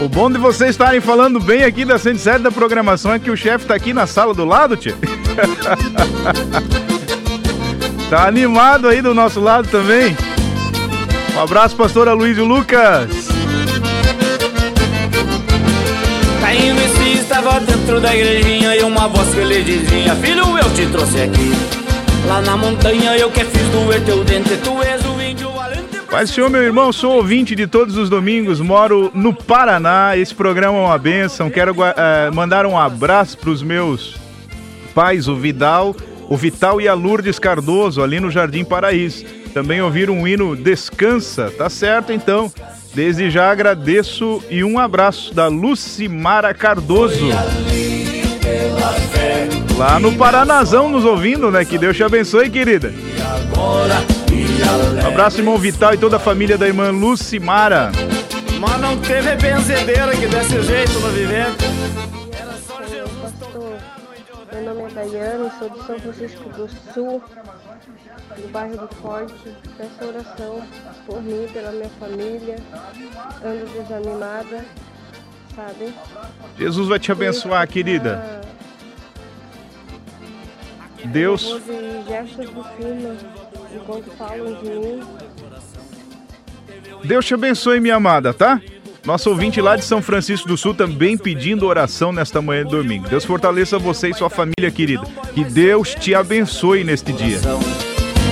O 0.00 0.08
bom 0.08 0.30
de 0.30 0.38
vocês 0.38 0.70
estarem 0.70 1.00
falando 1.00 1.40
bem 1.40 1.64
aqui 1.64 1.84
da 1.84 1.98
107 1.98 2.42
da 2.42 2.52
programação 2.52 3.14
é 3.14 3.18
que 3.18 3.30
o 3.30 3.36
chefe 3.36 3.64
tá 3.64 3.74
aqui 3.74 3.94
na 3.94 4.06
sala 4.06 4.34
do 4.34 4.44
lado, 4.44 4.76
tio. 4.76 4.94
tá 8.14 8.28
animado 8.28 8.86
aí 8.86 9.02
do 9.02 9.12
nosso 9.12 9.40
lado 9.40 9.68
também. 9.68 10.16
Um 11.34 11.40
abraço, 11.40 11.74
pastora 11.74 12.12
Luiz 12.12 12.38
e 12.38 12.40
Lucas. 12.40 13.10
Caindo 16.40 16.80
em 16.80 16.88
si 16.90 17.18
estava 17.18 17.58
dentro 17.58 18.00
da 18.00 18.14
igrejinha 18.14 18.76
e 18.76 18.84
uma 18.84 19.08
voz 19.08 19.34
que 19.34 19.42
lhe 19.42 19.64
dizia: 19.64 20.14
Filho, 20.14 20.44
eu 20.56 20.74
te 20.74 20.86
trouxe 20.92 21.22
aqui. 21.22 21.50
Lá 22.28 22.40
na 22.40 22.56
montanha 22.56 23.16
eu 23.16 23.32
que 23.32 23.44
fiz 23.44 23.68
doer 23.70 24.00
teu 24.04 24.22
dente, 24.22 24.56
tu 24.58 24.80
és 24.80 25.04
o 25.04 25.20
índio 25.20 25.50
valente. 25.50 25.98
Paz 26.08 26.30
Senhor, 26.30 26.48
meu 26.48 26.62
irmão, 26.62 26.92
sou 26.92 27.16
ouvinte 27.16 27.56
de 27.56 27.66
todos 27.66 27.96
os 27.96 28.08
domingos, 28.08 28.60
moro 28.60 29.10
no 29.12 29.34
Paraná. 29.34 30.16
Esse 30.16 30.32
programa 30.32 30.78
é 30.78 30.82
uma 30.82 30.98
bênção. 30.98 31.50
Quero 31.50 31.74
eh, 31.82 32.30
mandar 32.32 32.64
um 32.64 32.78
abraço 32.78 33.36
para 33.36 33.50
os 33.50 33.60
meus 33.60 34.14
pais, 34.94 35.26
o 35.26 35.34
Vidal, 35.34 35.96
o 36.28 36.36
Vital 36.36 36.80
e 36.80 36.88
a 36.88 36.94
Lourdes 36.94 37.38
Cardoso, 37.38 38.02
ali 38.02 38.20
no 38.20 38.30
Jardim 38.30 38.64
Paraíso. 38.64 39.24
Também 39.52 39.80
ouviram 39.80 40.14
um 40.14 40.26
hino 40.26 40.56
Descansa, 40.56 41.52
tá 41.56 41.70
certo 41.70 42.12
então. 42.12 42.52
Desde 42.94 43.30
já 43.30 43.50
agradeço 43.50 44.42
e 44.48 44.62
um 44.62 44.78
abraço 44.78 45.34
da 45.34 45.48
Lucimara 45.48 46.54
Cardoso. 46.54 47.28
Lá 49.76 49.98
no 49.98 50.12
Paranazão 50.12 50.88
nos 50.88 51.04
ouvindo, 51.04 51.50
né? 51.50 51.64
Que 51.64 51.76
Deus 51.76 51.96
te 51.96 52.04
abençoe, 52.04 52.48
querida. 52.50 52.92
Um 55.02 55.06
abraço, 55.06 55.38
irmão 55.38 55.58
Vital 55.58 55.94
e 55.94 55.98
toda 55.98 56.16
a 56.16 56.20
família 56.20 56.56
da 56.56 56.66
irmã 56.66 56.90
Lucimara. 56.90 57.90
Mas 58.60 58.80
não 58.80 58.96
teve 58.98 59.34
benzedeira 59.36 60.12
que 60.16 60.26
desse 60.26 60.62
jeito 60.62 61.00
no 61.00 61.08
vivente. 61.08 61.63
Daiane, 64.94 65.50
sou 65.58 65.68
de 65.68 65.86
São 65.86 65.98
Francisco 65.98 66.48
do 66.50 66.68
Sul, 66.92 67.22
do 68.36 68.48
bairro 68.52 68.76
do 68.76 68.94
Forte. 68.96 69.34
Peço 69.76 70.04
oração 70.08 70.62
por 71.04 71.22
mim, 71.22 71.46
pela 71.52 71.72
minha 71.72 71.90
família. 72.00 72.56
Ando 73.44 73.66
desanimada, 73.72 74.64
sabe? 75.54 75.92
Jesus 76.56 76.88
vai 76.88 76.98
te 76.98 77.10
abençoar, 77.10 77.66
querida. 77.66 78.40
Deus. 81.06 81.60
Deus 87.04 87.26
te 87.26 87.34
abençoe, 87.34 87.80
minha 87.80 87.96
amada, 87.96 88.32
tá? 88.32 88.60
Nosso 89.04 89.28
ouvinte 89.28 89.60
lá 89.60 89.76
de 89.76 89.84
São 89.84 90.00
Francisco 90.00 90.48
do 90.48 90.56
Sul 90.56 90.72
também 90.72 91.18
pedindo 91.18 91.66
oração 91.66 92.10
nesta 92.10 92.40
manhã 92.40 92.64
de 92.64 92.70
domingo. 92.70 93.06
Deus 93.06 93.22
fortaleça 93.22 93.78
você 93.78 94.08
e 94.08 94.14
sua 94.14 94.30
família, 94.30 94.70
querida. 94.74 95.04
Que 95.34 95.44
Deus 95.44 95.94
te 95.94 96.14
abençoe 96.14 96.84
neste 96.84 97.12
dia. 97.12 97.38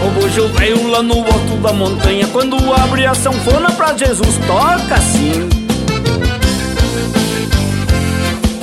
O 0.03 0.11
bojo 0.19 0.49
veio 0.49 0.89
lá 0.89 1.03
no 1.03 1.19
alto 1.19 1.57
da 1.63 1.73
montanha 1.73 2.27
Quando 2.29 2.57
abre 2.75 3.07
a 3.07 3.15
sanfona 3.15 3.71
pra 3.71 3.97
Jesus 3.97 4.37
Toca 4.49 4.97
assim 4.97 5.49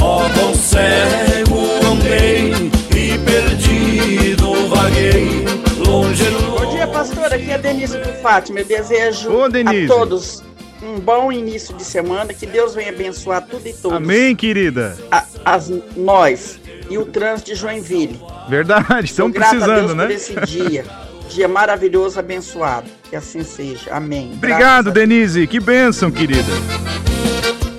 Ó 0.01 0.25
oh, 0.25 0.55
cego 0.57 1.61
andei 1.89 2.51
E 2.93 3.17
perdido 3.19 4.67
vaguei 4.67 5.45
Longe 5.77 6.29
no 6.29 6.59
Bom 6.59 6.71
dia, 6.71 6.87
pastor. 6.87 7.33
Aqui 7.33 7.51
é 7.51 7.53
a 7.53 7.57
Denise 7.57 7.97
do 7.97 8.11
Fátima. 8.21 8.59
Eu 8.59 8.65
desejo 8.65 9.31
Ô, 9.31 9.45
a 9.45 9.87
todos 9.87 10.48
um 10.81 10.99
bom 10.99 11.31
início 11.31 11.75
de 11.75 11.83
semana. 11.83 12.33
Que 12.33 12.45
Deus 12.45 12.75
venha 12.75 12.89
abençoar 12.89 13.41
tudo 13.41 13.67
e 13.67 13.73
todos. 13.73 13.97
Amém, 13.97 14.35
querida. 14.35 14.97
A- 15.11 15.25
as, 15.45 15.71
nós 15.95 16.59
e 16.89 16.97
o 16.97 17.05
trânsito 17.05 17.51
de 17.51 17.55
Joinville. 17.55 18.19
Verdade, 18.47 19.05
estão 19.05 19.31
precisando, 19.31 19.75
Deus 19.75 19.93
né? 19.95 20.05
por 20.05 20.11
esse 20.11 20.35
dia. 20.41 20.85
Dia 21.29 21.47
maravilhoso, 21.47 22.19
abençoado. 22.19 22.89
Que 23.09 23.15
assim 23.15 23.43
seja. 23.43 23.91
Amém. 23.93 24.31
Obrigado, 24.33 24.91
Denise. 24.91 25.45
Que 25.45 25.59
bênção, 25.59 26.09
querida. 26.09 26.51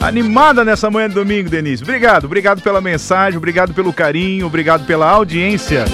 Animada 0.01 0.65
nessa 0.65 0.91
manhã 0.91 1.09
de 1.09 1.15
domingo, 1.15 1.51
Denise. 1.51 1.83
Obrigado, 1.83 2.25
obrigado 2.25 2.63
pela 2.63 2.81
mensagem, 2.81 3.37
obrigado 3.37 3.75
pelo 3.75 3.93
carinho, 3.93 4.47
obrigado 4.47 4.87
pela 4.87 5.11
audiência. 5.11 5.85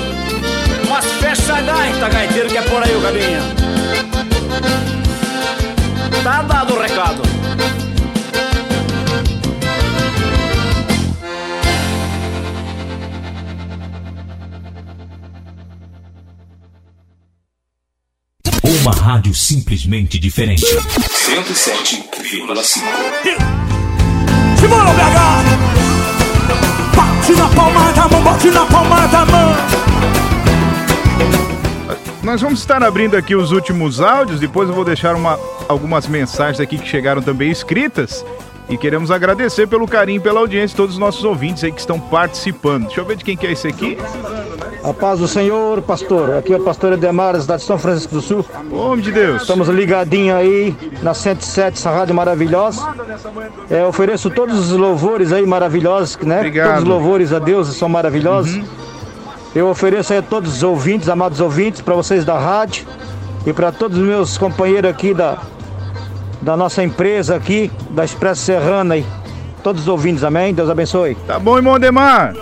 Mas 0.89 1.05
fecha 1.15 1.55
a 1.57 1.61
gaita, 1.61 2.09
gaiteiro, 2.09 2.49
que 2.49 2.57
é 2.57 2.63
por 2.63 2.83
aí 2.83 2.95
o 2.95 3.03
caminho 3.03 3.66
Tá 6.27 6.43
dado 6.43 6.75
o 6.75 6.81
recado 6.81 7.23
Uma 18.65 18.91
rádio 18.91 19.33
simplesmente 19.33 20.19
diferente. 20.19 20.67
107,5. 20.67 22.61
Simbora, 24.59 24.91
BH! 24.91 25.47
Bate 26.97 27.33
na 27.35 27.49
palma 27.51 27.93
da 27.93 28.09
mão, 28.09 28.23
bate 28.25 28.51
na 28.51 28.67
palma 28.67 29.07
da 29.07 29.27
mão. 29.27 29.55
Nós 32.27 32.41
vamos 32.43 32.59
estar 32.59 32.83
abrindo 32.83 33.17
aqui 33.17 33.37
os 33.37 33.53
últimos 33.53 34.01
áudios, 34.01 34.41
depois 34.41 34.69
eu 34.69 34.75
vou 34.75 34.85
deixar 34.85 35.15
uma- 35.15 35.39
algumas 35.69 36.09
mensagens 36.09 36.59
aqui 36.59 36.77
que 36.77 36.89
chegaram 36.89 37.23
também 37.23 37.53
escritas. 37.53 38.27
E 38.69 38.77
queremos 38.77 39.13
agradecer 39.13 39.69
pelo 39.69 39.87
carinho, 39.87 40.21
pela 40.21 40.41
audiência, 40.41 40.77
todos 40.77 40.97
os 40.97 40.99
nossos 40.99 41.23
ouvintes 41.23 41.63
aí 41.63 41.71
que 41.71 41.79
estão 41.79 42.01
participando. 42.01 42.87
Deixa 42.87 43.01
eu 43.01 43.05
ver 43.05 43.15
de 43.15 43.25
quem 43.25 43.37
que 43.37 43.47
é 43.47 43.53
esse 43.53 43.69
aqui. 43.69 43.97
A 44.83 44.93
paz 44.93 45.21
do 45.21 45.29
Senhor, 45.29 45.81
pastor. 45.83 46.35
Aqui 46.35 46.53
é 46.53 46.57
o 46.57 46.65
pastor 46.65 46.95
Edemar, 46.95 47.35
da 47.35 47.41
cidade 47.43 47.61
de 47.61 47.67
São 47.69 47.79
Francisco 47.79 48.15
do 48.15 48.21
Sul. 48.21 48.45
Homem 48.73 49.05
de 49.05 49.13
Deus. 49.13 49.43
Estamos 49.43 49.69
ligadinhos 49.69 50.37
aí 50.37 50.77
na 51.05 51.15
107, 51.15 51.75
essa 51.79 51.93
rádio 51.93 52.13
maravilhosa. 52.13 52.93
É, 53.71 53.85
ofereço 53.85 54.31
todos 54.31 54.59
os 54.59 54.73
louvores 54.73 55.31
aí 55.33 55.47
maravilhosos, 55.47 56.19
né? 56.23 56.39
Obrigado. 56.39 56.67
Todos 56.71 56.83
os 56.83 56.89
louvores 56.89 57.33
a 57.33 57.39
Deus 57.39 57.69
são 57.69 57.89
maravilhosos. 57.89 58.61
Eu 59.57 59.69
ofereço 59.69 60.13
aí 60.13 60.19
a 60.19 60.23
todos 60.23 60.57
os 60.57 60.63
ouvintes, 60.63 61.09
amados 61.09 61.41
ouvintes, 61.41 61.81
para 61.81 61.95
vocês 61.95 62.27
da 62.27 62.39
rádio 62.39 62.85
e 63.47 63.55
para 63.55 63.73
todos 63.73 63.97
os 63.97 64.05
meus 64.05 64.37
companheiros 64.37 64.91
aqui 64.91 65.15
da, 65.15 65.39
da 66.43 66.55
nossa 66.59 66.85
empresa 66.85 67.35
aqui, 67.35 67.71
da 67.89 68.05
Expresso 68.05 68.43
Serrana 68.43 68.97
aí. 68.97 69.07
Todos 69.63 69.81
os 69.81 69.89
ouvintes, 69.89 70.23
amém? 70.23 70.53
Deus 70.53 70.69
abençoe. 70.69 71.15
Tá 71.27 71.39
bom, 71.39 71.57
irmão 71.57 71.79
Demar. 71.79 72.35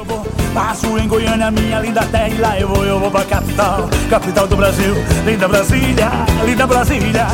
Passo 0.55 0.97
em 0.97 1.09
Goiânia, 1.09 1.51
minha 1.51 1.81
linda 1.81 2.03
terra, 2.07 2.29
e 2.29 2.39
lá 2.39 2.61
eu 2.61 2.69
vou, 2.69 2.85
eu 2.85 3.01
vou 3.01 3.11
pra 3.11 3.25
capital, 3.25 3.91
capital 4.09 4.47
do 4.47 4.57
Brasil, 4.57 4.95
linda 5.27 5.49
Brasília, 5.49 6.09
linda 6.47 6.65
Brasília. 6.65 7.27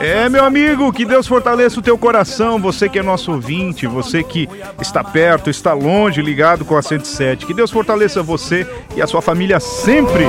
É, 0.00 0.28
meu 0.28 0.44
amigo, 0.44 0.92
que 0.92 1.04
Deus 1.04 1.28
fortaleça 1.28 1.78
o 1.78 1.82
teu 1.82 1.96
coração, 1.96 2.58
você 2.60 2.88
que 2.88 2.98
é 2.98 3.02
nosso 3.02 3.30
ouvinte, 3.30 3.86
você 3.86 4.24
que 4.24 4.48
está 4.80 5.04
perto, 5.04 5.48
está 5.48 5.72
longe, 5.72 6.20
ligado 6.20 6.64
com 6.64 6.76
a 6.76 6.82
107. 6.82 7.46
Que 7.46 7.54
Deus 7.54 7.70
fortaleça 7.70 8.24
você 8.24 8.66
e 8.96 9.00
a 9.00 9.06
sua 9.06 9.22
família 9.22 9.60
sempre. 9.60 10.24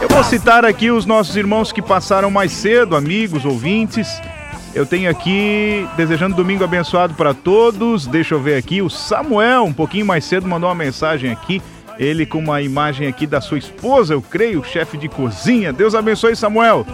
Eu 0.00 0.08
vou 0.08 0.24
citar 0.24 0.64
aqui 0.64 0.90
os 0.90 1.06
nossos 1.06 1.36
irmãos 1.36 1.70
que 1.70 1.80
passaram 1.80 2.28
mais 2.28 2.50
cedo, 2.50 2.96
amigos, 2.96 3.44
ouvintes. 3.44 4.08
Eu 4.74 4.84
tenho 4.84 5.08
aqui, 5.08 5.88
desejando 5.96 6.34
domingo 6.34 6.64
abençoado 6.64 7.14
para 7.14 7.32
todos. 7.32 8.06
Deixa 8.08 8.34
eu 8.34 8.40
ver 8.40 8.56
aqui, 8.56 8.82
o 8.82 8.90
Samuel, 8.90 9.64
um 9.64 9.72
pouquinho 9.72 10.04
mais 10.04 10.24
cedo, 10.24 10.48
mandou 10.48 10.68
uma 10.68 10.74
mensagem 10.74 11.30
aqui. 11.30 11.62
Ele 11.96 12.26
com 12.26 12.38
uma 12.38 12.60
imagem 12.60 13.06
aqui 13.06 13.24
da 13.24 13.40
sua 13.40 13.56
esposa, 13.56 14.14
eu 14.14 14.20
creio, 14.20 14.64
chefe 14.64 14.98
de 14.98 15.08
cozinha. 15.08 15.72
Deus 15.72 15.94
abençoe, 15.94 16.34
Samuel. 16.34 16.84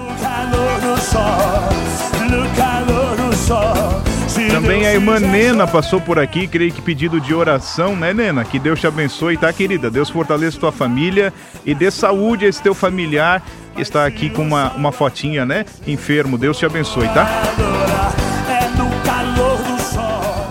Também 4.49 4.87
a 4.87 4.93
irmã 4.93 5.19
Nena 5.19 5.67
passou 5.67 6.01
por 6.01 6.19
aqui, 6.19 6.47
creio 6.47 6.73
que 6.73 6.81
pedido 6.81 7.21
de 7.21 7.35
oração, 7.35 7.97
né, 7.97 8.15
Nena? 8.15 8.45
Que 8.45 8.59
Deus 8.59 8.81
te 8.81 8.87
abençoe, 8.87 9.37
tá, 9.37 9.53
querida? 9.53 9.91
Deus 9.91 10.09
fortaleça 10.09 10.59
tua 10.59 10.73
família 10.73 11.33
e 11.67 11.75
dê 11.75 11.91
saúde 11.91 12.47
a 12.47 12.49
esse 12.49 12.63
teu 12.63 12.75
familiar 12.75 13.43
que 13.75 13.83
está 13.83 14.07
aqui 14.07 14.31
com 14.31 14.43
uma, 14.43 14.73
uma 14.73 14.93
fotinha, 14.93 15.45
né? 15.45 15.65
Enfermo. 15.87 16.39
Deus 16.39 16.59
te 16.59 16.67
abençoe, 16.67 17.09
tá? 17.09 17.27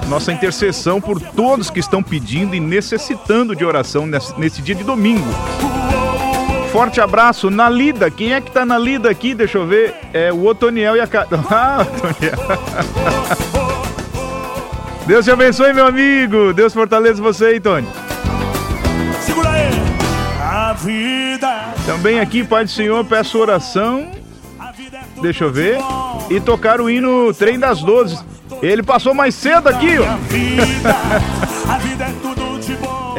Nossa 0.08 0.32
intercessão 0.32 1.00
por 1.00 1.22
todos 1.22 1.70
que 1.70 1.80
estão 1.80 2.02
pedindo 2.02 2.56
e 2.56 2.60
necessitando 2.60 3.56
de 3.56 3.64
oração 3.64 4.08
nesse, 4.08 4.38
nesse 4.40 4.62
dia 4.62 4.74
de 4.74 4.84
domingo. 4.84 5.28
Forte 6.72 7.02
abraço 7.02 7.50
na 7.50 7.70
lida. 7.70 8.10
Quem 8.12 8.34
é 8.34 8.42
que 8.42 8.52
tá 8.52 8.66
na 8.66 8.78
lida 8.78 9.10
aqui? 9.10 9.34
Deixa 9.34 9.58
eu 9.58 9.66
ver. 9.66 9.96
É 10.14 10.32
o 10.32 10.46
Otoniel 10.46 10.96
e 10.96 11.02
a. 11.02 11.08
Ah, 11.50 11.82
Otoniel. 11.82 12.38
Deus 15.10 15.26
te 15.26 15.32
abençoe, 15.32 15.74
meu 15.74 15.88
amigo. 15.88 16.54
Deus 16.54 16.72
fortaleça 16.72 17.20
você 17.20 17.46
aí, 17.46 17.60
Tony. 17.60 17.88
Segura 19.22 19.50
aí. 19.50 19.68
A 20.40 20.74
vida. 20.74 21.74
Também 21.84 22.20
aqui, 22.20 22.44
Pai 22.44 22.64
do 22.64 22.70
Senhor, 22.70 23.04
peço 23.04 23.40
oração. 23.40 24.12
Deixa 25.20 25.46
eu 25.46 25.52
ver. 25.52 25.80
E 26.30 26.40
tocar 26.40 26.80
o 26.80 26.88
hino 26.88 27.34
Trem 27.34 27.58
das 27.58 27.82
Doze. 27.82 28.20
Ele 28.62 28.84
passou 28.84 29.16
mais 29.16 29.34
cedo 29.34 29.68
aqui, 29.68 29.98
ó. 29.98 30.06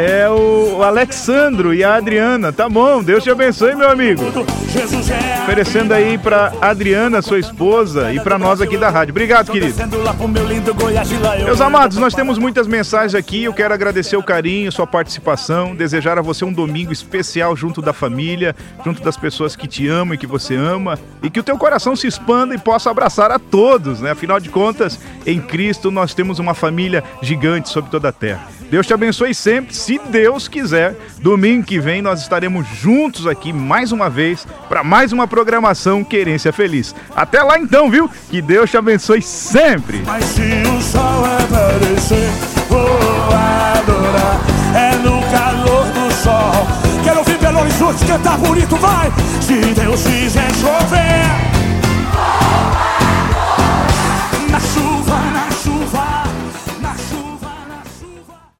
É 0.00 0.26
o 0.30 0.82
Alexandro 0.82 1.74
e 1.74 1.84
a 1.84 1.96
Adriana. 1.96 2.50
Tá 2.50 2.70
bom, 2.70 3.02
Deus 3.02 3.22
te 3.22 3.30
abençoe, 3.30 3.74
meu 3.74 3.90
amigo. 3.90 4.22
É 4.24 5.42
Oferecendo 5.42 5.92
aí 5.92 6.16
pra 6.16 6.54
Adriana, 6.58 7.20
sua 7.20 7.38
esposa, 7.38 8.10
e 8.10 8.18
pra 8.18 8.38
nós 8.38 8.62
aqui 8.62 8.78
da 8.78 8.88
rádio. 8.88 9.12
Obrigado, 9.12 9.52
querido. 9.52 9.74
Meus 11.44 11.60
amados, 11.60 11.98
nós 11.98 12.14
temos 12.14 12.38
muitas 12.38 12.66
mensagens 12.66 13.14
aqui. 13.14 13.44
Eu 13.44 13.52
quero 13.52 13.74
agradecer 13.74 14.16
o 14.16 14.22
carinho, 14.22 14.72
sua 14.72 14.86
participação, 14.86 15.76
desejar 15.76 16.18
a 16.18 16.22
você 16.22 16.46
um 16.46 16.52
domingo 16.52 16.94
especial 16.94 17.54
junto 17.54 17.82
da 17.82 17.92
família, 17.92 18.56
junto 18.82 19.02
das 19.02 19.18
pessoas 19.18 19.54
que 19.54 19.68
te 19.68 19.86
amam 19.86 20.14
e 20.14 20.18
que 20.18 20.26
você 20.26 20.56
ama, 20.56 20.98
e 21.22 21.28
que 21.28 21.40
o 21.40 21.44
teu 21.44 21.58
coração 21.58 21.94
se 21.94 22.06
expanda 22.06 22.54
e 22.54 22.58
possa 22.58 22.90
abraçar 22.90 23.30
a 23.30 23.38
todos, 23.38 24.00
né? 24.00 24.12
Afinal 24.12 24.40
de 24.40 24.48
contas, 24.48 24.98
em 25.26 25.42
Cristo 25.42 25.90
nós 25.90 26.14
temos 26.14 26.38
uma 26.38 26.54
família 26.54 27.04
gigante 27.20 27.68
sobre 27.68 27.90
toda 27.90 28.08
a 28.08 28.12
terra. 28.12 28.59
Deus 28.70 28.86
te 28.86 28.94
abençoe 28.94 29.34
sempre, 29.34 29.74
se 29.74 29.98
Deus 29.98 30.46
quiser. 30.46 30.94
Domingo 31.20 31.66
que 31.66 31.80
vem 31.80 32.00
nós 32.00 32.20
estaremos 32.20 32.64
juntos 32.68 33.26
aqui 33.26 33.52
mais 33.52 33.90
uma 33.90 34.08
vez 34.08 34.46
para 34.68 34.84
mais 34.84 35.12
uma 35.12 35.26
programação 35.26 36.04
Querência 36.04 36.52
Feliz. 36.52 36.94
Até 37.14 37.42
lá 37.42 37.58
então, 37.58 37.90
viu? 37.90 38.08
Que 38.30 38.40
Deus 38.40 38.70
te 38.70 38.76
abençoe 38.76 39.22
sempre. 39.22 40.00
Mas 40.06 40.24
se 40.24 40.40
o 40.40 40.80
sol 40.80 41.24
aparecer, 41.24 42.28
vou 42.68 42.86
adorar. 43.34 44.40
É 44.72 44.96
no 44.98 45.20
calor 45.32 45.86
do 45.86 46.12
sol. 46.14 46.66
Quero 47.02 47.18
ouvir 47.18 47.38
Belo 47.38 47.60
Horizonte 47.60 48.06
cantar 48.06 48.38
bonito, 48.38 48.76
vai! 48.76 49.10
Se 49.40 49.54
Deus 49.74 50.00
fizer 50.06 50.48
chover. 50.54 51.50